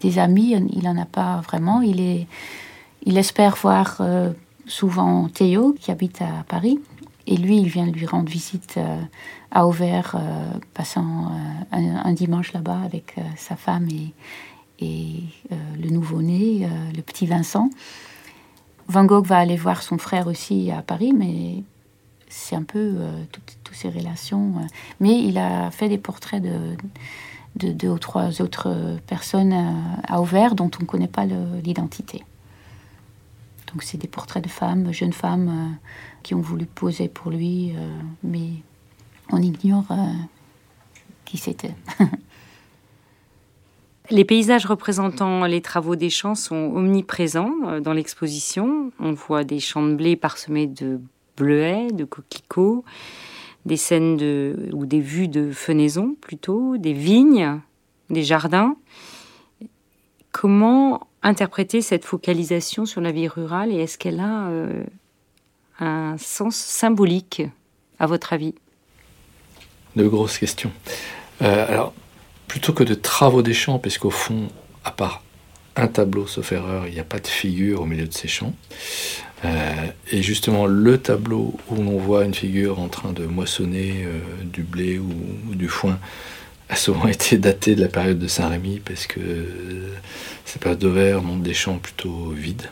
des 0.00 0.18
amis, 0.18 0.54
il 0.72 0.82
n'en 0.82 0.96
a 0.96 1.04
pas 1.04 1.40
vraiment. 1.42 1.82
Il, 1.82 2.00
est, 2.00 2.26
il 3.04 3.18
espère 3.18 3.56
voir 3.56 4.00
souvent 4.70 5.28
Théo 5.28 5.74
qui 5.78 5.90
habite 5.90 6.22
à 6.22 6.44
Paris 6.48 6.78
et 7.26 7.36
lui, 7.36 7.58
il 7.58 7.68
vient 7.68 7.86
lui 7.86 8.06
rendre 8.06 8.28
visite 8.28 8.78
à 9.50 9.66
Auvers, 9.66 10.16
euh, 10.18 10.58
passant 10.74 11.26
euh, 11.26 11.76
un, 12.04 12.12
dimanche 12.12 12.52
là-bas 12.52 12.80
avec 12.84 13.14
euh, 13.18 13.22
sa 13.36 13.56
femme 13.56 13.88
et, 13.88 14.12
le 15.78 15.90
nouveau-né, 15.90 16.66
le 16.96 17.02
petit 17.02 17.26
Vincent. 17.26 17.68
Van 18.88 19.04
Gogh 19.04 19.26
va 19.26 19.36
aller 19.36 19.56
voir 19.56 19.82
son 19.82 19.98
frère 19.98 20.26
aussi 20.26 20.70
à 20.70 20.80
Paris, 20.80 21.12
mais 21.12 21.62
c'est 22.30 22.56
un 22.56 22.62
peu 22.62 22.94
toutes, 23.30 23.74
ces 23.74 23.90
relations. 23.90 24.54
mais 24.98 25.22
il 25.22 25.36
a 25.36 25.70
fait 25.70 25.90
des 25.90 25.98
portraits 25.98 26.42
de, 26.42 26.76
de 27.56 27.72
deux 27.72 27.90
ou 27.90 27.98
trois 27.98 28.40
autres 28.40 28.96
personnes 29.06 29.52
à 30.08 30.18
Auvers 30.22 30.54
dont 30.54 30.70
on 30.78 30.82
ne 30.82 30.86
connaît 30.86 31.08
pas 31.08 31.26
l'identité. 31.62 32.24
Donc 33.72 33.82
c'est 33.82 33.98
des 33.98 34.08
portraits 34.08 34.42
de 34.42 34.48
femmes, 34.48 34.92
jeunes 34.92 35.12
femmes, 35.12 35.78
qui 36.22 36.34
ont 36.34 36.40
voulu 36.40 36.66
poser 36.66 37.08
pour 37.08 37.30
lui, 37.30 37.74
mais 38.22 38.62
on 39.32 39.42
ignore 39.42 39.84
euh, 39.90 40.12
qui 41.24 41.38
c'était. 41.38 41.74
Les 44.10 44.24
paysages 44.24 44.66
représentant 44.66 45.44
les 45.44 45.60
travaux 45.60 45.94
des 45.94 46.10
champs 46.10 46.34
sont 46.34 46.72
omniprésents 46.74 47.54
euh, 47.66 47.78
dans 47.78 47.92
l'exposition. 47.92 48.90
On 48.98 49.12
voit 49.12 49.44
des 49.44 49.60
champs 49.60 49.86
de 49.86 49.94
blé 49.94 50.16
parsemés 50.16 50.66
de 50.66 51.00
bleuets, 51.36 51.92
de 51.92 52.04
coquelicots, 52.04 52.84
des 53.66 53.76
scènes 53.76 54.16
de, 54.16 54.68
ou 54.72 54.84
des 54.84 54.98
vues 55.00 55.28
de 55.28 55.52
fenaison 55.52 56.16
plutôt, 56.20 56.76
des 56.76 56.92
vignes, 56.92 57.60
des 58.08 58.24
jardins. 58.24 58.74
Comment 60.32 61.06
interpréter 61.22 61.82
cette 61.82 62.04
focalisation 62.04 62.86
sur 62.86 63.00
la 63.00 63.12
vie 63.12 63.28
rurale 63.28 63.72
et 63.72 63.76
est-ce 63.76 63.98
qu'elle 63.98 64.20
a 64.20 64.48
euh, 64.48 64.84
un 65.78 66.16
sens 66.18 66.56
symbolique, 66.56 67.42
à 67.98 68.06
votre 68.06 68.32
avis? 68.32 68.54
De 69.96 70.06
grosses 70.06 70.38
questions. 70.38 70.72
Euh, 71.42 71.68
alors, 71.68 71.92
plutôt 72.48 72.72
que 72.72 72.84
de 72.84 72.94
travaux 72.94 73.42
des 73.42 73.54
champs, 73.54 73.78
puisqu'au 73.78 74.10
fond, 74.10 74.48
à 74.84 74.90
part 74.90 75.22
un 75.76 75.88
tableau, 75.88 76.26
sauf 76.26 76.52
erreur, 76.52 76.86
il 76.86 76.94
n'y 76.94 77.00
a 77.00 77.04
pas 77.04 77.20
de 77.20 77.26
figure 77.26 77.82
au 77.82 77.86
milieu 77.86 78.06
de 78.06 78.14
ces 78.14 78.28
champs. 78.28 78.54
Euh, 79.44 79.86
et 80.10 80.22
justement, 80.22 80.66
le 80.66 80.98
tableau 80.98 81.54
où 81.68 81.76
l'on 81.76 81.98
voit 81.98 82.24
une 82.24 82.34
figure 82.34 82.78
en 82.78 82.88
train 82.88 83.12
de 83.12 83.24
moissonner 83.24 84.06
du 84.44 84.62
blé 84.62 84.98
ou, 84.98 85.54
du 85.54 85.68
foin 85.68 85.98
a 86.70 86.76
souvent 86.76 87.06
été 87.08 87.36
daté 87.36 87.74
de 87.74 87.80
la 87.80 87.88
période 87.88 88.18
de 88.18 88.28
Saint-Rémy, 88.28 88.80
parce 88.80 89.06
que 89.06 89.20
cette 90.44 90.62
période 90.62 90.78
d'Auvers 90.78 91.22
montre 91.22 91.42
des 91.42 91.54
champs 91.54 91.78
plutôt 91.78 92.30
vides 92.30 92.68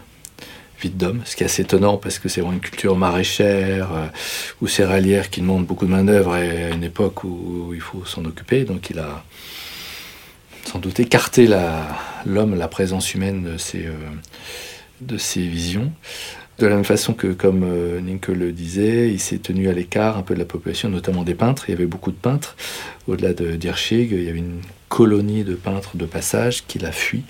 vide 0.80 0.96
d'homme, 0.96 1.22
ce 1.24 1.34
qui 1.34 1.42
est 1.42 1.46
assez 1.46 1.62
étonnant 1.62 1.96
parce 1.96 2.18
que 2.18 2.28
c'est 2.28 2.40
vraiment 2.40 2.54
une 2.54 2.60
culture 2.60 2.96
maraîchère 2.96 3.92
euh, 3.92 4.06
ou 4.60 4.68
céréalière 4.68 5.28
qui 5.28 5.40
demande 5.40 5.66
beaucoup 5.66 5.86
de 5.86 5.90
main-d'œuvre 5.90 6.34
à 6.34 6.44
une 6.44 6.84
époque 6.84 7.24
où 7.24 7.72
il 7.74 7.80
faut 7.80 8.04
s'en 8.04 8.24
occuper. 8.24 8.64
Donc 8.64 8.90
il 8.90 8.98
a 8.98 9.24
sans 10.64 10.78
doute 10.78 11.00
écarté 11.00 11.48
l'homme, 12.26 12.54
la, 12.54 12.68
présence 12.68 13.14
humaine 13.14 13.42
de 13.42 13.58
ses, 13.58 13.86
euh, 13.86 13.94
de 15.00 15.16
ses 15.16 15.46
visions. 15.46 15.92
De 16.58 16.66
la 16.66 16.74
même 16.74 16.84
façon 16.84 17.14
que, 17.14 17.28
comme 17.28 17.62
euh, 17.64 18.00
le 18.00 18.52
disait, 18.52 19.10
il 19.10 19.20
s'est 19.20 19.38
tenu 19.38 19.68
à 19.68 19.72
l'écart 19.72 20.18
un 20.18 20.22
peu 20.22 20.34
de 20.34 20.40
la 20.40 20.44
population, 20.44 20.88
notamment 20.88 21.22
des 21.22 21.34
peintres. 21.34 21.64
Il 21.68 21.72
y 21.72 21.74
avait 21.74 21.86
beaucoup 21.86 22.10
de 22.10 22.16
peintres. 22.16 22.56
Au-delà 23.06 23.32
de 23.32 23.56
d'Irschig, 23.56 24.10
il 24.10 24.24
y 24.24 24.28
avait 24.28 24.38
une 24.38 24.60
colonie 24.88 25.44
de 25.44 25.54
peintres 25.54 25.96
de 25.96 26.06
passage 26.06 26.66
qu'il 26.66 26.84
a 26.84 26.92
fui 26.92 27.22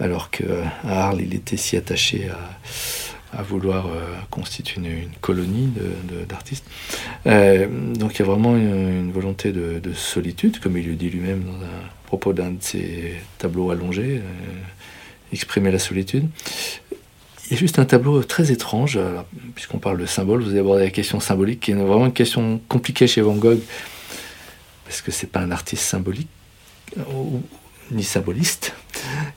alors 0.00 0.30
qu'à 0.30 0.44
Arles, 0.84 1.20
il 1.20 1.34
était 1.34 1.56
si 1.56 1.76
attaché 1.76 2.28
à, 3.32 3.42
vouloir 3.42 3.86
euh, 3.86 4.16
constituer 4.30 4.80
une, 4.80 5.10
colonie 5.20 5.72
d'artistes. 6.28 6.64
Euh, 7.26 7.68
donc 7.94 8.16
il 8.16 8.18
y 8.20 8.22
a 8.22 8.24
vraiment 8.24 8.56
une, 8.56 9.12
volonté 9.12 9.52
de, 9.52 9.92
solitude, 9.92 10.58
comme 10.58 10.76
il 10.76 10.88
le 10.88 10.94
dit 10.94 11.10
lui-même 11.10 11.44
dans 11.44 11.64
un 11.64 11.80
propos 12.06 12.32
d'un 12.32 12.50
de 12.50 12.62
ses 12.62 13.14
tableaux 13.38 13.70
allongés, 13.70 14.16
euh, 14.16 15.32
exprimer 15.32 15.70
la 15.70 15.78
solitude. 15.78 16.28
Il 17.50 17.54
y 17.54 17.56
a 17.56 17.58
juste 17.58 17.80
un 17.80 17.84
tableau 17.84 18.22
très 18.22 18.52
étrange, 18.52 18.96
puisqu'on 19.56 19.78
parle 19.78 19.98
de 19.98 20.06
symbole, 20.06 20.40
vous 20.42 20.50
avez 20.50 20.60
abordé 20.60 20.84
la 20.84 20.90
question 20.90 21.18
symbolique, 21.18 21.58
qui 21.58 21.72
est 21.72 21.74
vraiment 21.74 22.06
une 22.06 22.12
question 22.12 22.60
compliquée 22.68 23.08
chez 23.08 23.22
Van 23.22 23.34
Gogh, 23.34 23.58
parce 24.84 25.00
que 25.02 25.10
c'est 25.10 25.26
pas 25.26 25.40
un 25.40 25.50
artiste 25.50 25.82
symbolique, 25.82 26.28
ni 27.90 28.04
symboliste. 28.04 28.72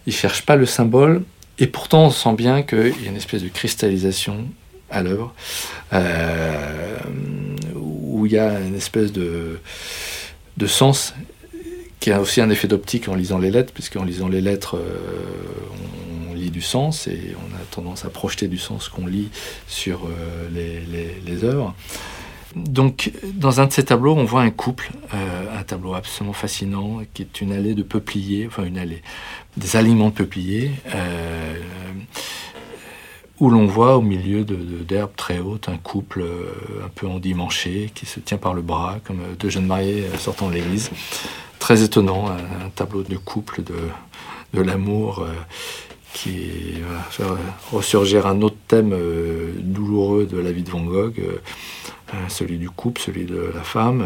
Il 0.06 0.14
cherche 0.14 0.46
pas 0.46 0.56
le 0.56 0.68
symbole, 0.68 1.24
et 1.58 1.66
pourtant 1.66 2.06
on 2.06 2.12
sent 2.12 2.36
bien 2.36 2.62
qu'il 2.62 3.04
y 3.04 3.08
a 3.08 3.10
une 3.10 3.18
espèce 3.18 3.42
de 3.42 3.50
cristallisation 3.50 4.46
à 4.92 5.02
l'œuvre, 5.02 5.34
euh, 5.94 6.98
où 7.76 8.28
il 8.28 8.34
y 8.34 8.38
a 8.38 8.60
une 8.60 8.76
espèce 8.76 9.12
de, 9.12 9.60
de 10.58 10.68
sens 10.68 11.16
qui 12.04 12.12
a 12.12 12.20
aussi 12.20 12.42
un 12.42 12.50
effet 12.50 12.68
d'optique 12.68 13.08
en 13.08 13.16
lisant 13.16 13.38
les 13.38 13.50
lettres, 13.50 13.72
puisqu'en 13.72 14.04
lisant 14.04 14.28
les 14.28 14.42
lettres, 14.42 14.76
euh, 14.76 15.00
on 16.30 16.34
lit 16.34 16.52
du 16.52 16.60
sens 16.62 17.08
et 17.08 17.34
on 17.40 17.56
a 17.56 17.60
tendance 17.72 18.04
à 18.04 18.10
projeter 18.10 18.50
du 18.50 18.58
sens 18.58 18.90
qu'on 18.90 19.08
lit 19.08 19.30
sur 19.70 20.02
euh, 20.08 20.50
les, 21.26 21.44
œuvres. 21.46 21.74
Donc, 22.58 23.14
dans 23.34 23.62
un 23.62 23.68
de 23.68 23.72
ces 23.72 23.86
tableaux, 23.86 24.16
on 24.16 24.26
voit 24.26 24.42
un 24.42 24.50
couple, 24.50 24.92
euh, 25.14 25.58
un 25.58 25.64
tableau 25.64 25.94
absolument 25.94 26.34
fascinant, 26.34 27.00
qui 27.14 27.22
est 27.22 27.40
une 27.40 27.54
allée 27.54 27.74
de 27.74 27.84
peupliers, 27.84 28.48
enfin 28.48 28.66
une 28.66 28.80
allée, 28.80 29.02
des 29.56 29.78
aliments 29.78 30.10
de 30.10 30.16
peupliers, 30.16 30.72
où 33.40 33.50
l'on 33.50 33.66
voit 33.66 33.96
au 33.96 34.02
milieu 34.02 34.44
d'herbes 34.44 35.12
de, 35.12 35.16
très 35.16 35.40
hautes 35.40 35.70
un 35.70 35.78
couple 35.78 36.26
un 36.84 36.90
peu 36.90 37.08
endimanché 37.08 37.92
qui 37.96 38.06
se 38.06 38.20
tient 38.20 38.38
par 38.38 38.54
le 38.54 38.62
bras, 38.62 39.00
comme 39.06 39.22
deux 39.40 39.50
jeunes 39.50 39.68
mariés 39.68 40.04
sortant 40.20 40.50
de 40.50 40.56
l'église 40.56 40.92
très 41.64 41.82
étonnant, 41.82 42.28
un, 42.28 42.70
tableau 42.76 43.04
de 43.04 43.16
couple, 43.16 43.62
de, 43.64 44.62
l'amour, 44.62 45.20
euh, 45.20 45.32
qui 46.12 46.74
va 46.82 47.00
faire 47.04 47.38
ressurgir 47.72 48.28
un 48.28 48.42
autre 48.42 48.58
thème 48.68 48.92
euh, 48.92 49.54
douloureux 49.60 50.26
de 50.26 50.38
la 50.38 50.52
vie 50.52 50.64
de 50.64 50.70
Van 50.70 50.84
Gogh, 50.84 51.18
euh, 51.20 51.38
celui 52.28 52.58
du 52.58 52.70
couple, 52.70 53.00
celui 53.00 53.24
de 53.24 53.50
la 53.56 53.62
femme. 53.62 54.04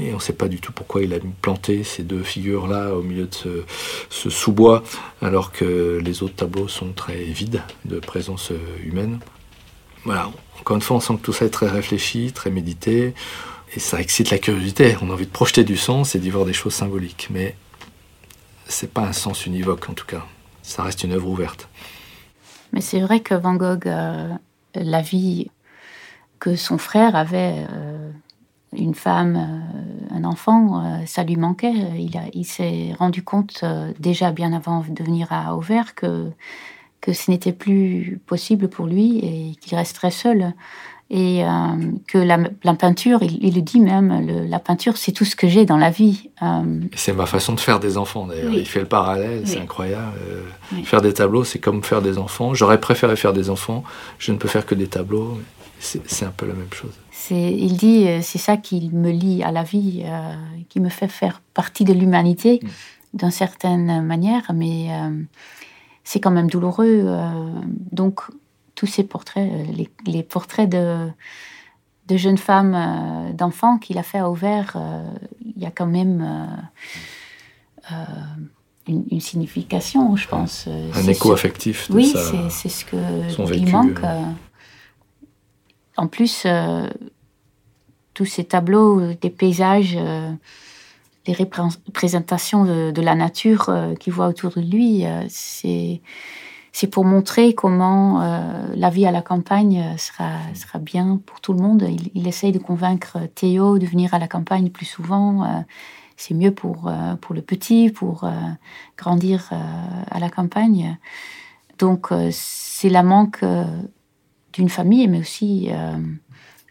et 0.00 0.12
on 0.12 0.14
ne 0.14 0.20
sait 0.20 0.34
pas 0.34 0.46
du 0.46 0.60
tout 0.60 0.70
pourquoi 0.70 1.02
il 1.02 1.12
a 1.14 1.18
planté 1.42 1.82
ces 1.82 2.04
deux 2.04 2.22
figures-là 2.22 2.94
au 2.94 3.02
milieu 3.02 3.26
de 3.26 3.64
ce 4.08 4.30
sous-bois, 4.30 4.84
alors 5.22 5.50
que 5.50 6.00
les 6.00 6.22
autres 6.22 6.36
tableaux 6.36 6.68
sont 6.68 6.92
très 6.92 7.24
vides 7.24 7.62
de 7.86 7.98
présence 7.98 8.52
humaine. 8.84 9.18
Voilà, 10.04 10.30
encore 10.60 10.76
une 10.76 10.82
fois, 10.82 10.98
on 10.98 11.00
sent 11.00 11.14
que 11.16 11.22
tout 11.22 11.32
ça 11.32 11.44
est 11.44 11.50
très 11.50 11.68
réfléchi, 11.68 12.30
très 12.32 12.50
médité. 12.50 13.14
Et 13.74 13.80
ça 13.80 14.00
excite 14.00 14.30
la 14.30 14.38
curiosité. 14.38 14.96
On 15.02 15.10
a 15.10 15.12
envie 15.12 15.26
de 15.26 15.30
projeter 15.30 15.64
du 15.64 15.76
sens 15.76 16.14
et 16.14 16.18
d'y 16.18 16.30
voir 16.30 16.44
des 16.44 16.52
choses 16.52 16.74
symboliques. 16.74 17.28
Mais 17.30 17.56
c'est 18.68 18.92
pas 18.92 19.02
un 19.02 19.12
sens 19.12 19.46
univoque 19.46 19.88
en 19.88 19.94
tout 19.94 20.06
cas. 20.06 20.24
Ça 20.62 20.82
reste 20.82 21.04
une 21.04 21.12
œuvre 21.12 21.28
ouverte. 21.28 21.68
Mais 22.72 22.80
c'est 22.80 23.00
vrai 23.00 23.20
que 23.20 23.34
Van 23.34 23.54
Gogh, 23.54 23.86
euh, 23.86 24.28
la 24.74 25.00
vie 25.00 25.50
que 26.40 26.56
son 26.56 26.78
frère 26.78 27.16
avait, 27.16 27.64
euh, 27.72 28.10
une 28.72 28.94
femme, 28.94 29.36
euh, 29.36 30.14
un 30.14 30.24
enfant, 30.24 31.00
ça 31.06 31.24
lui 31.24 31.36
manquait. 31.36 31.72
Il, 32.34 32.44
s'est 32.44 32.92
rendu 32.98 33.22
compte 33.22 33.64
déjà 33.98 34.32
bien 34.32 34.52
avant 34.52 34.84
de 34.86 35.02
venir 35.02 35.28
à 35.32 35.56
Auvers 35.56 35.94
que, 35.94 36.30
que 37.00 37.12
ce 37.12 37.30
n'était 37.30 37.52
plus 37.52 38.20
possible 38.26 38.68
pour 38.68 38.86
lui 38.86 39.18
et 39.18 39.54
qu'il 39.56 39.76
resterait 39.76 40.10
seul 40.10 40.52
et 41.08 41.44
euh, 41.44 41.48
que 42.08 42.18
la, 42.18 42.38
peinture, 42.74 43.20
il, 43.22 43.54
le 43.54 43.62
dit 43.62 43.78
même, 43.78 44.48
la 44.48 44.58
peinture, 44.58 44.96
c'est 44.96 45.12
tout 45.12 45.24
ce 45.24 45.36
que 45.36 45.46
j'ai 45.46 45.64
dans 45.64 45.76
la 45.76 45.90
vie. 45.90 46.30
Euh, 46.42 46.80
c'est 46.96 47.12
ma 47.12 47.26
façon 47.26 47.52
de 47.52 47.60
faire 47.60 47.78
des 47.78 47.96
enfants, 47.96 48.26
d'ailleurs. 48.26 48.52
Il 48.52 48.66
fait 48.66 48.80
le 48.80 48.86
parallèle, 48.86 49.42
c'est 49.46 49.60
incroyable. 49.60 50.12
Euh, 50.28 50.82
faire 50.82 51.02
des 51.02 51.12
tableaux, 51.12 51.44
c'est 51.44 51.60
comme 51.60 51.84
faire 51.84 52.02
des 52.02 52.18
enfants. 52.18 52.54
J'aurais 52.54 52.80
préféré 52.80 53.14
faire 53.14 53.32
des 53.32 53.50
enfants, 53.50 53.84
je 54.18 54.32
ne 54.32 54.36
peux 54.36 54.48
faire 54.48 54.66
que 54.66 54.74
des 54.74 54.88
tableaux. 54.88 55.38
C'est 55.78 56.24
un 56.24 56.32
peu 56.36 56.46
la 56.46 56.54
même 56.54 56.72
chose. 56.72 56.92
Il 57.30 57.76
dit, 57.76 58.06
c'est 58.22 58.38
ça 58.38 58.56
qui 58.56 58.90
me 58.92 59.10
lie 59.10 59.44
à 59.44 59.52
la 59.52 59.62
vie, 59.62 60.02
qui 60.68 60.80
me 60.80 60.88
fait 60.88 61.08
faire 61.08 61.40
partie 61.54 61.84
de 61.84 61.92
l'humanité, 61.92 62.60
mm. 62.62 62.68
d'une 63.18 63.30
certaine 63.30 64.04
manière, 64.04 64.50
mais 64.54 64.88
c'est 66.02 66.18
quand 66.18 66.32
même 66.32 66.48
douloureux. 66.48 67.04
donc, 67.92 68.22
tous 68.76 68.86
ces 68.86 69.02
portraits, 69.02 69.50
euh, 69.50 69.84
les, 70.06 70.22
portraits 70.22 70.68
de, 70.68 71.08
de 72.06 72.16
jeunes 72.16 72.38
femmes, 72.38 72.74
euh, 72.76 73.32
d'enfants 73.32 73.78
qu'il 73.78 73.98
a 73.98 74.04
fait 74.04 74.18
à 74.18 74.30
Auvers, 74.30 74.74
euh, 74.76 75.02
il 75.56 75.60
y 75.60 75.66
a 75.66 75.72
quand 75.72 75.86
même 75.86 76.48
une, 78.86 79.20
signification, 79.20 80.14
je 80.14 80.28
pense. 80.28 80.68
Un 80.94 81.08
écho 81.08 81.32
affectif. 81.32 81.88
oui, 81.90 82.14
c'est 82.50 82.68
ce 82.68 82.84
que 82.84 83.54
il 83.54 83.72
manque. 83.72 84.00
En 85.96 86.06
plus, 86.06 86.46
tous 88.12 88.26
ces 88.26 88.44
tableaux, 88.44 89.14
des 89.14 89.30
paysages, 89.30 89.96
des 91.24 91.32
représentations 91.32 92.64
de, 92.66 92.90
de 92.90 93.02
la 93.02 93.14
nature 93.14 93.74
qu'il 93.98 94.12
voit 94.12 94.26
autour 94.26 94.50
de 94.50 94.60
lui, 94.60 95.04
c'est 95.28 96.02
c'est 96.78 96.88
pour 96.88 97.06
montrer 97.06 97.54
comment 97.54 98.20
euh, 98.20 98.66
la 98.74 98.90
vie 98.90 99.06
à 99.06 99.10
la 99.10 99.22
campagne 99.22 99.80
euh, 99.80 99.96
sera, 99.96 100.32
sera 100.52 100.78
bien 100.78 101.18
pour 101.24 101.40
tout 101.40 101.54
le 101.54 101.58
monde. 101.58 101.88
Il, 102.14 102.28
essaye 102.28 102.52
de 102.52 102.58
convaincre 102.58 103.16
Théo 103.34 103.78
de 103.78 103.86
venir 103.86 104.12
à 104.12 104.18
la 104.18 104.28
campagne 104.28 104.68
plus 104.68 104.84
souvent. 104.84 105.44
Euh, 105.44 105.60
c'est 106.18 106.34
mieux 106.34 106.50
pour, 106.50 106.92
pour 107.22 107.34
le 107.34 107.40
petit, 107.40 107.90
pour 107.90 108.30
grandir 108.96 109.50
à 110.10 110.18
la 110.18 110.30
campagne. 110.30 110.98
Donc, 111.78 112.08
c'est 112.30 112.88
la 112.88 113.02
manque 113.02 113.44
d'une 114.54 114.70
famille, 114.70 115.08
mais 115.08 115.18
aussi 115.18 115.68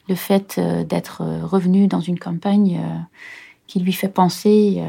le 0.10 0.15
fait 0.15 0.60
d'être 0.60 1.22
revenu 1.44 1.86
dans 1.86 2.00
une 2.00 2.18
campagne 2.18 2.82
qui 3.68 3.80
lui 3.82 3.94
fait 3.94 4.10
penser 4.10 4.84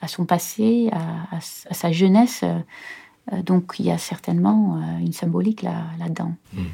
à 0.00 0.06
son 0.06 0.24
passé, 0.24 0.88
à 0.92 1.40
sa 1.74 1.90
jeunesse 1.90 2.44
donc 3.42 3.74
il 3.78 3.86
y 3.86 3.90
a 3.90 3.98
certainement 3.98 4.76
euh, 4.76 4.98
une 4.98 5.12
symbolique 5.12 5.62
là, 5.62 5.84
dedans 6.08 6.32
hmm. 6.52 6.64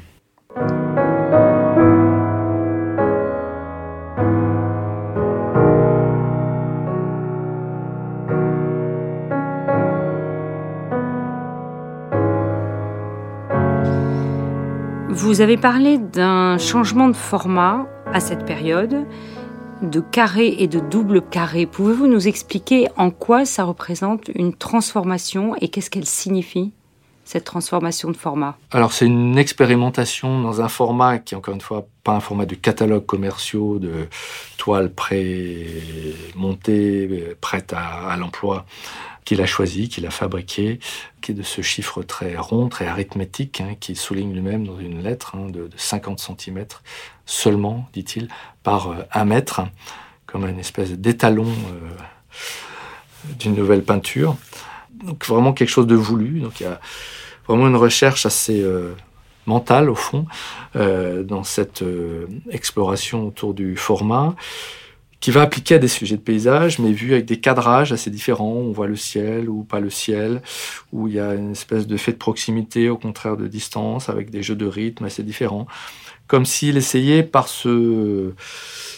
Vous 15.09 15.39
avez 15.39 15.55
parlé 15.55 15.97
d'un 15.97 16.57
changement 16.57 17.07
de 17.07 17.15
format 17.15 17.85
à 18.11 18.19
cette 18.19 18.45
période 18.45 19.05
de 19.81 19.99
carré 19.99 20.55
et 20.59 20.67
de 20.67 20.79
double 20.79 21.21
carré. 21.21 21.65
Pouvez-vous 21.65 22.07
nous 22.07 22.27
expliquer 22.27 22.87
en 22.97 23.11
quoi 23.11 23.45
ça 23.45 23.63
représente 23.63 24.29
une 24.35 24.53
transformation 24.53 25.55
et 25.59 25.69
qu'est-ce 25.69 25.89
qu'elle 25.89 26.05
signifie 26.05 26.71
cette 27.23 27.45
transformation 27.45 28.11
de 28.11 28.17
format? 28.17 28.57
Alors 28.71 28.91
c'est 28.93 29.05
une 29.05 29.37
expérimentation 29.37 30.41
dans 30.41 30.61
un 30.61 30.67
format 30.67 31.19
qui 31.19 31.35
encore 31.35 31.53
une 31.53 31.61
fois 31.61 31.87
pas 32.03 32.11
un 32.13 32.19
format 32.19 32.45
de 32.45 32.55
catalogue 32.55 33.05
commerciaux, 33.05 33.79
de 33.79 34.07
toiles 34.57 34.91
pré-montées, 34.91 36.17
prêtes 37.39 37.73
à, 37.73 38.17
l'emploi, 38.17 38.65
qu'il 39.25 39.41
a 39.41 39.45
choisi, 39.45 39.89
qu'il 39.89 40.05
a 40.05 40.11
fabriqué, 40.11 40.79
qui 41.21 41.31
est 41.31 41.35
de 41.35 41.43
ce 41.43 41.61
chiffre 41.61 42.03
très 42.03 42.35
rond, 42.35 42.69
très 42.69 42.87
arithmétique, 42.87 43.61
hein, 43.61 43.75
qui 43.79 43.95
souligne 43.95 44.33
lui-même 44.33 44.65
dans 44.65 44.79
une 44.79 45.01
lettre 45.03 45.35
hein, 45.35 45.47
de, 45.49 45.69
50 45.75 46.19
cm 46.19 46.65
seulement, 47.25 47.87
dit-il, 47.93 48.27
par 48.63 48.91
euh, 48.91 48.95
un 49.13 49.25
mètre, 49.25 49.61
comme 50.25 50.47
une 50.47 50.59
espèce 50.59 50.91
d'étalon 50.91 51.47
euh, 51.47 53.33
d'une 53.39 53.55
nouvelle 53.55 53.83
peinture. 53.83 54.35
Donc 55.03 55.25
vraiment 55.25 55.53
quelque 55.53 55.69
chose 55.69 55.87
de 55.87 55.95
voulu. 55.95 56.39
Donc 56.39 56.59
il 56.59 56.63
y 56.63 56.67
a 56.67 56.79
vraiment 57.47 57.67
une 57.67 57.75
recherche 57.75 58.25
assez 58.25 58.61
euh, 58.61 58.95
mentale 59.45 59.89
au 59.89 59.95
fond 59.95 60.27
dans 60.75 61.43
cette 61.43 61.83
exploration 62.51 63.27
autour 63.27 63.53
du 63.55 63.75
format 63.75 64.35
qui 65.21 65.29
va 65.29 65.43
appliquer 65.43 65.75
à 65.75 65.79
des 65.79 65.87
sujets 65.87 66.17
de 66.17 66.21
paysage, 66.21 66.79
mais 66.79 66.91
vu 66.91 67.13
avec 67.13 67.25
des 67.25 67.39
cadrages 67.39 67.93
assez 67.93 68.09
différents. 68.09 68.55
On 68.55 68.71
voit 68.71 68.87
le 68.87 68.95
ciel 68.95 69.49
ou 69.49 69.63
pas 69.63 69.79
le 69.79 69.91
ciel, 69.91 70.41
où 70.91 71.07
il 71.07 71.13
y 71.13 71.19
a 71.19 71.35
une 71.35 71.51
espèce 71.51 71.85
de 71.85 71.95
fait 71.95 72.13
de 72.13 72.17
proximité, 72.17 72.89
au 72.89 72.97
contraire 72.97 73.37
de 73.37 73.47
distance, 73.47 74.09
avec 74.09 74.31
des 74.31 74.41
jeux 74.41 74.55
de 74.55 74.65
rythme 74.65 75.05
assez 75.05 75.21
différents. 75.21 75.67
Comme 76.25 76.45
s'il 76.45 76.75
essayait 76.75 77.21
par 77.21 77.47
ce, 77.47 78.33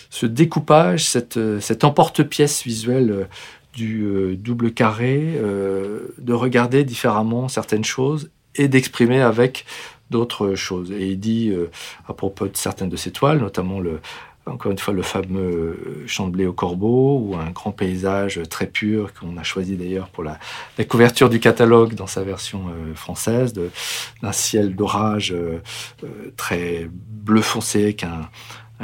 ce 0.09 0.25
découpage, 0.25 1.05
cette, 1.05 1.83
emporte-pièce 1.83 2.63
visuelle 2.63 3.27
du 3.73 4.03
euh, 4.03 4.35
double 4.37 4.71
carré, 4.71 5.33
euh, 5.35 6.07
de 6.19 6.31
regarder 6.31 6.85
différemment 6.85 7.49
certaines 7.49 7.83
choses 7.83 8.29
et 8.55 8.67
d'exprimer 8.69 9.19
avec 9.19 9.65
d'autres 10.11 10.53
choses. 10.53 10.91
Et 10.91 11.07
il 11.07 11.19
dit, 11.19 11.49
euh, 11.49 11.71
à 12.07 12.13
propos 12.13 12.47
de 12.47 12.55
certaines 12.55 12.89
de 12.89 12.95
ses 12.95 13.11
toiles, 13.11 13.39
notamment 13.39 13.79
le, 13.79 13.99
encore 14.45 14.71
une 14.71 14.77
fois 14.77 14.93
le 14.93 15.01
fameux 15.01 16.03
champ 16.05 16.29
au 16.29 16.53
corbeau 16.53 17.19
ou 17.19 17.35
un 17.35 17.49
grand 17.51 17.71
paysage 17.71 18.41
très 18.49 18.67
pur 18.67 19.13
qu'on 19.13 19.37
a 19.37 19.43
choisi 19.43 19.75
d'ailleurs 19.75 20.09
pour 20.09 20.23
la, 20.23 20.39
couverture 20.85 21.29
du 21.29 21.39
catalogue 21.39 21.93
dans 21.93 22.07
sa 22.07 22.23
version 22.23 22.65
euh, 22.67 22.93
française, 22.95 23.53
d'un 23.53 24.31
ciel 24.31 24.75
d'orage 24.75 25.31
euh, 25.31 25.61
euh, 26.03 26.31
très 26.35 26.87
bleu 26.91 27.41
foncé 27.41 27.83
avec 27.83 28.03
un, 28.03 28.29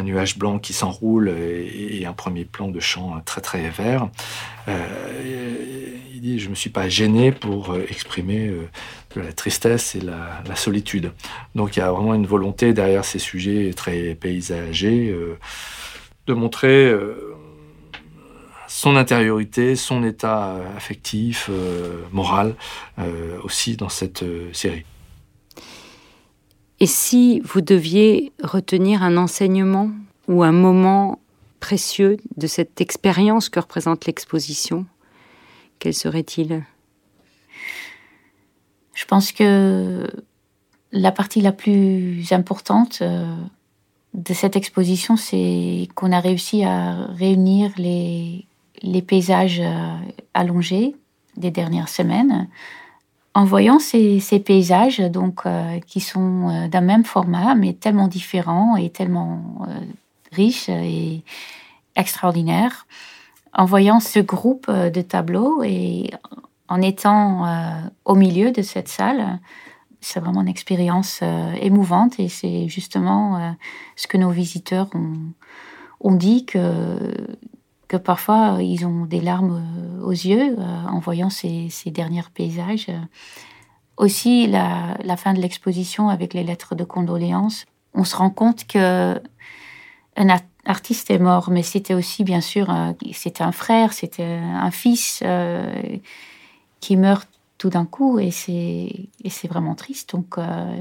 nuage 0.02 0.38
blanc 0.38 0.60
qui 0.60 0.72
s'enroule 0.72 1.28
et, 1.28 2.06
un 2.06 2.14
premier 2.14 2.46
plan 2.46 2.70
de 2.70 2.80
champ 2.80 3.20
très 3.26 3.42
très 3.42 3.70
vert. 3.70 4.08
Je 6.38 6.50
me 6.50 6.56
suis 6.56 6.70
pas 6.70 6.90
gêné 6.90 7.32
pour 7.32 7.76
exprimer 7.78 8.52
la 9.16 9.34
tristesse 9.34 9.96
et 9.96 10.02
la, 10.02 10.56
solitude. 10.56 11.12
Donc 11.56 11.76
il 11.76 11.80
y 11.80 11.82
a 11.82 11.92
vraiment 11.92 12.14
une 12.14 12.26
volonté 12.26 12.74
derrière 12.74 13.06
ces 13.06 13.20
sujets 13.20 13.72
très 13.74 14.16
paysagers 14.16 15.10
euh, 15.10 15.38
de 16.28 16.34
montrer 16.34 16.90
euh, 16.90 17.36
son 18.68 18.96
intériorité, 18.96 19.76
son 19.76 20.04
état 20.04 20.58
affectif, 20.76 21.50
euh, 21.50 22.04
moral 22.12 22.56
aussi 23.44 23.78
dans 23.78 23.90
cette 23.90 24.24
série. 24.54 24.84
Et 26.82 26.86
si 26.86 27.42
vous 27.42 27.62
deviez 27.62 28.32
retenir 28.44 29.04
un 29.04 29.18
enseignement 29.18 29.92
ou 30.28 30.44
un 30.44 30.52
moment 30.52 31.20
précieux 31.60 32.18
de 32.38 32.48
cette 32.48 32.80
expérience 32.80 33.50
que 33.50 33.60
représente 33.60 34.06
l'exposition, 34.06 34.86
quel 35.80 35.94
serait-il? 35.94 36.64
Je 38.94 39.06
pense 39.06 39.32
que 39.32 40.08
la 40.92 41.12
partie 41.12 41.42
la 41.42 41.52
plus 41.52 42.32
importante 42.32 43.00
euh, 43.02 43.34
de 44.14 44.34
cette 44.34 44.56
exposition, 44.56 45.16
c'est 45.16 45.88
qu'on 45.96 46.12
a 46.12 46.20
réussi 46.20 46.64
à 46.64 47.06
réunir 47.06 47.72
les, 47.78 48.46
paysages 49.08 49.62
euh, 49.62 49.96
allongés 50.34 50.96
des 51.38 51.52
dernières 51.52 51.90
semaines. 51.90 52.50
En 53.36 53.46
voyant 53.46 53.80
ces, 53.80 54.20
ces 54.20 54.40
paysages, 54.40 55.00
donc, 55.00 55.46
euh, 55.46 55.80
qui 55.88 56.02
sont 56.02 56.68
d'un 56.68 56.82
même 56.82 57.06
format, 57.06 57.56
mais 57.56 57.74
tellement 57.74 58.08
différents 58.08 58.76
et 58.76 58.90
tellement 58.90 59.66
riches 60.32 60.68
et 60.68 61.24
extraordinaires, 61.96 62.86
en 63.54 63.66
voyant 63.66 64.00
ce 64.00 64.20
groupe 64.20 64.70
de 64.70 65.02
tableaux 65.02 65.64
et 65.64 66.12
en 66.70 66.82
étant 66.82 67.46
euh, 67.46 67.82
au 68.06 68.16
milieu 68.16 68.52
de 68.52 68.62
cette 68.62 68.88
salle, 68.88 69.40
c'est 70.02 70.20
vraiment 70.20 70.42
une 70.42 70.48
expérience 70.48 71.20
euh, 71.24 71.52
émouvante 71.54 72.20
et 72.20 72.30
c'est 72.30 72.70
justement 72.70 73.38
euh, 73.38 73.52
ce 73.96 74.08
que 74.08 74.18
nos 74.18 74.30
visiteurs 74.30 74.88
ont, 76.00 76.14
dit 76.14 76.46
que, 76.46 76.98
parfois 78.04 78.60
ils 78.62 78.86
ont 78.86 79.06
des 79.06 79.20
larmes 79.20 79.66
aux 80.04 80.12
yeux 80.12 80.56
en 80.60 81.00
voyant 81.00 81.30
ces, 81.30 81.70
derniers 81.88 82.22
paysages. 82.34 82.88
Aussi, 83.98 84.48
la, 84.48 85.18
fin 85.18 85.34
de 85.34 85.42
l'exposition 85.42 86.08
avec 86.08 86.34
les 86.34 86.44
lettres 86.44 86.76
de 86.76 86.86
condoléances, 86.86 87.66
on 87.94 88.06
se 88.06 88.16
rend 88.16 88.30
compte 88.30 88.66
que 88.66 89.20
artiste 90.66 91.10
est 91.10 91.20
mort, 91.20 91.50
mais 91.50 91.64
c'était 91.64 91.94
aussi 91.94 92.24
bien 92.24 92.42
sûr, 92.42 92.74
c'était 93.14 93.44
un 93.44 93.52
frère, 93.52 93.94
c'était 93.94 94.24
un 94.24 94.72
fils 94.72 95.24
qui 96.80 96.98
meurt 96.98 97.30
tout 97.60 97.70
d'un 97.70 97.86
coup 97.86 98.18
et 98.18 98.32
c'est 98.32 99.10
c'est 99.30 99.48
vraiment 99.48 99.76
triste. 99.76 100.16
Donc 100.16 100.40
euh, 100.40 100.76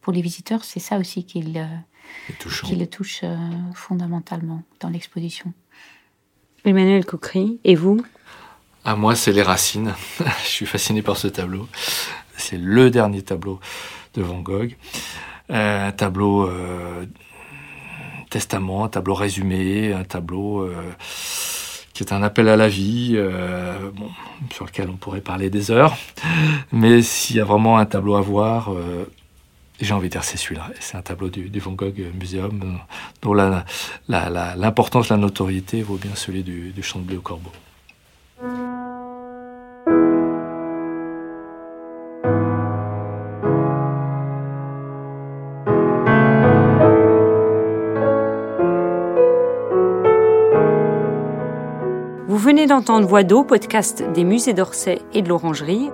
pour 0.00 0.14
les 0.14 0.22
visiteurs, 0.22 0.64
c'est 0.64 0.80
ça 0.80 0.96
aussi 0.96 1.24
qui 1.24 1.42
le, 1.42 1.66
qui 2.64 2.76
le 2.76 2.86
touche 2.86 3.20
euh, 3.24 3.36
fondamentalement 3.74 4.62
dans 4.80 4.88
l'exposition. 4.88 5.52
Emmanuel 6.64 7.04
Coquery, 7.04 7.60
et 7.64 7.74
vous? 7.74 8.00
À 8.84 8.92
ah, 8.92 8.96
moi, 8.96 9.14
c'est 9.14 9.32
les 9.32 9.42
racines. 9.42 9.94
Je 10.44 10.48
suis 10.48 10.66
fasciné 10.66 11.02
par 11.02 11.16
ce 11.16 11.28
tableau. 11.28 11.68
C'est 12.36 12.56
le 12.56 12.90
dernier 12.90 13.22
tableau 13.22 13.60
de 14.14 14.22
Van 14.22 14.40
Gogh. 14.40 14.76
Euh, 15.50 15.88
un 15.88 15.92
tableau 15.92 16.48
testament, 18.28 18.84
un 18.84 18.88
tableau 18.88 19.14
résumé, 19.14 19.92
un 19.92 20.04
tableau 20.04 20.68
qui 21.98 22.04
est 22.04 22.12
un 22.12 22.22
appel 22.22 22.48
à 22.48 22.54
la 22.54 22.68
vie, 22.68 23.14
euh, 23.16 23.90
sur 24.52 24.64
lequel 24.64 24.88
on 24.88 24.96
pourrait 24.96 25.20
parler 25.20 25.50
des 25.50 25.72
heures. 25.72 25.96
Mais 26.70 27.02
s'il 27.02 27.34
y 27.34 27.40
a 27.40 27.44
vraiment 27.44 27.76
un 27.76 27.86
tableau 27.86 28.14
à 28.14 28.20
voir, 28.20 28.72
euh, 28.72 29.10
j'ai 29.80 29.94
envie 29.94 30.06
de 30.06 30.12
dire 30.12 30.22
c'est 30.22 30.36
celui-là. 30.36 30.70
C'est 30.78 30.96
un 30.96 31.02
tableau 31.02 31.28
du, 31.28 31.58
Van 31.58 31.72
Gogh 31.72 32.00
Museum, 32.14 32.78
dont 33.20 33.34
l'importance, 33.34 35.08
la, 35.08 35.16
la, 35.16 35.22
notoriété 35.22 35.82
vaut 35.82 35.96
bien 35.96 36.14
celui 36.14 36.44
du, 36.44 36.70
du 36.70 36.84
champ 36.84 37.00
de 37.00 37.04
blé 37.04 37.16
au 37.16 37.20
corbeau. 37.20 37.50
D'entendre 52.68 53.08
Voix 53.08 53.24
d'eau, 53.24 53.44
podcast 53.44 54.04
des 54.12 54.24
musées 54.24 54.52
d'Orsay 54.52 55.00
et 55.14 55.22
de 55.22 55.28
l'Orangerie. 55.28 55.90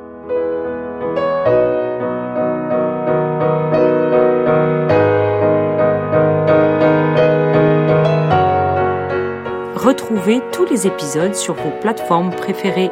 Retrouvez 9.76 10.40
tous 10.52 10.64
les 10.64 10.86
épisodes 10.88 11.34
sur 11.34 11.54
vos 11.54 11.70
plateformes 11.80 12.30
préférées. 12.30 12.90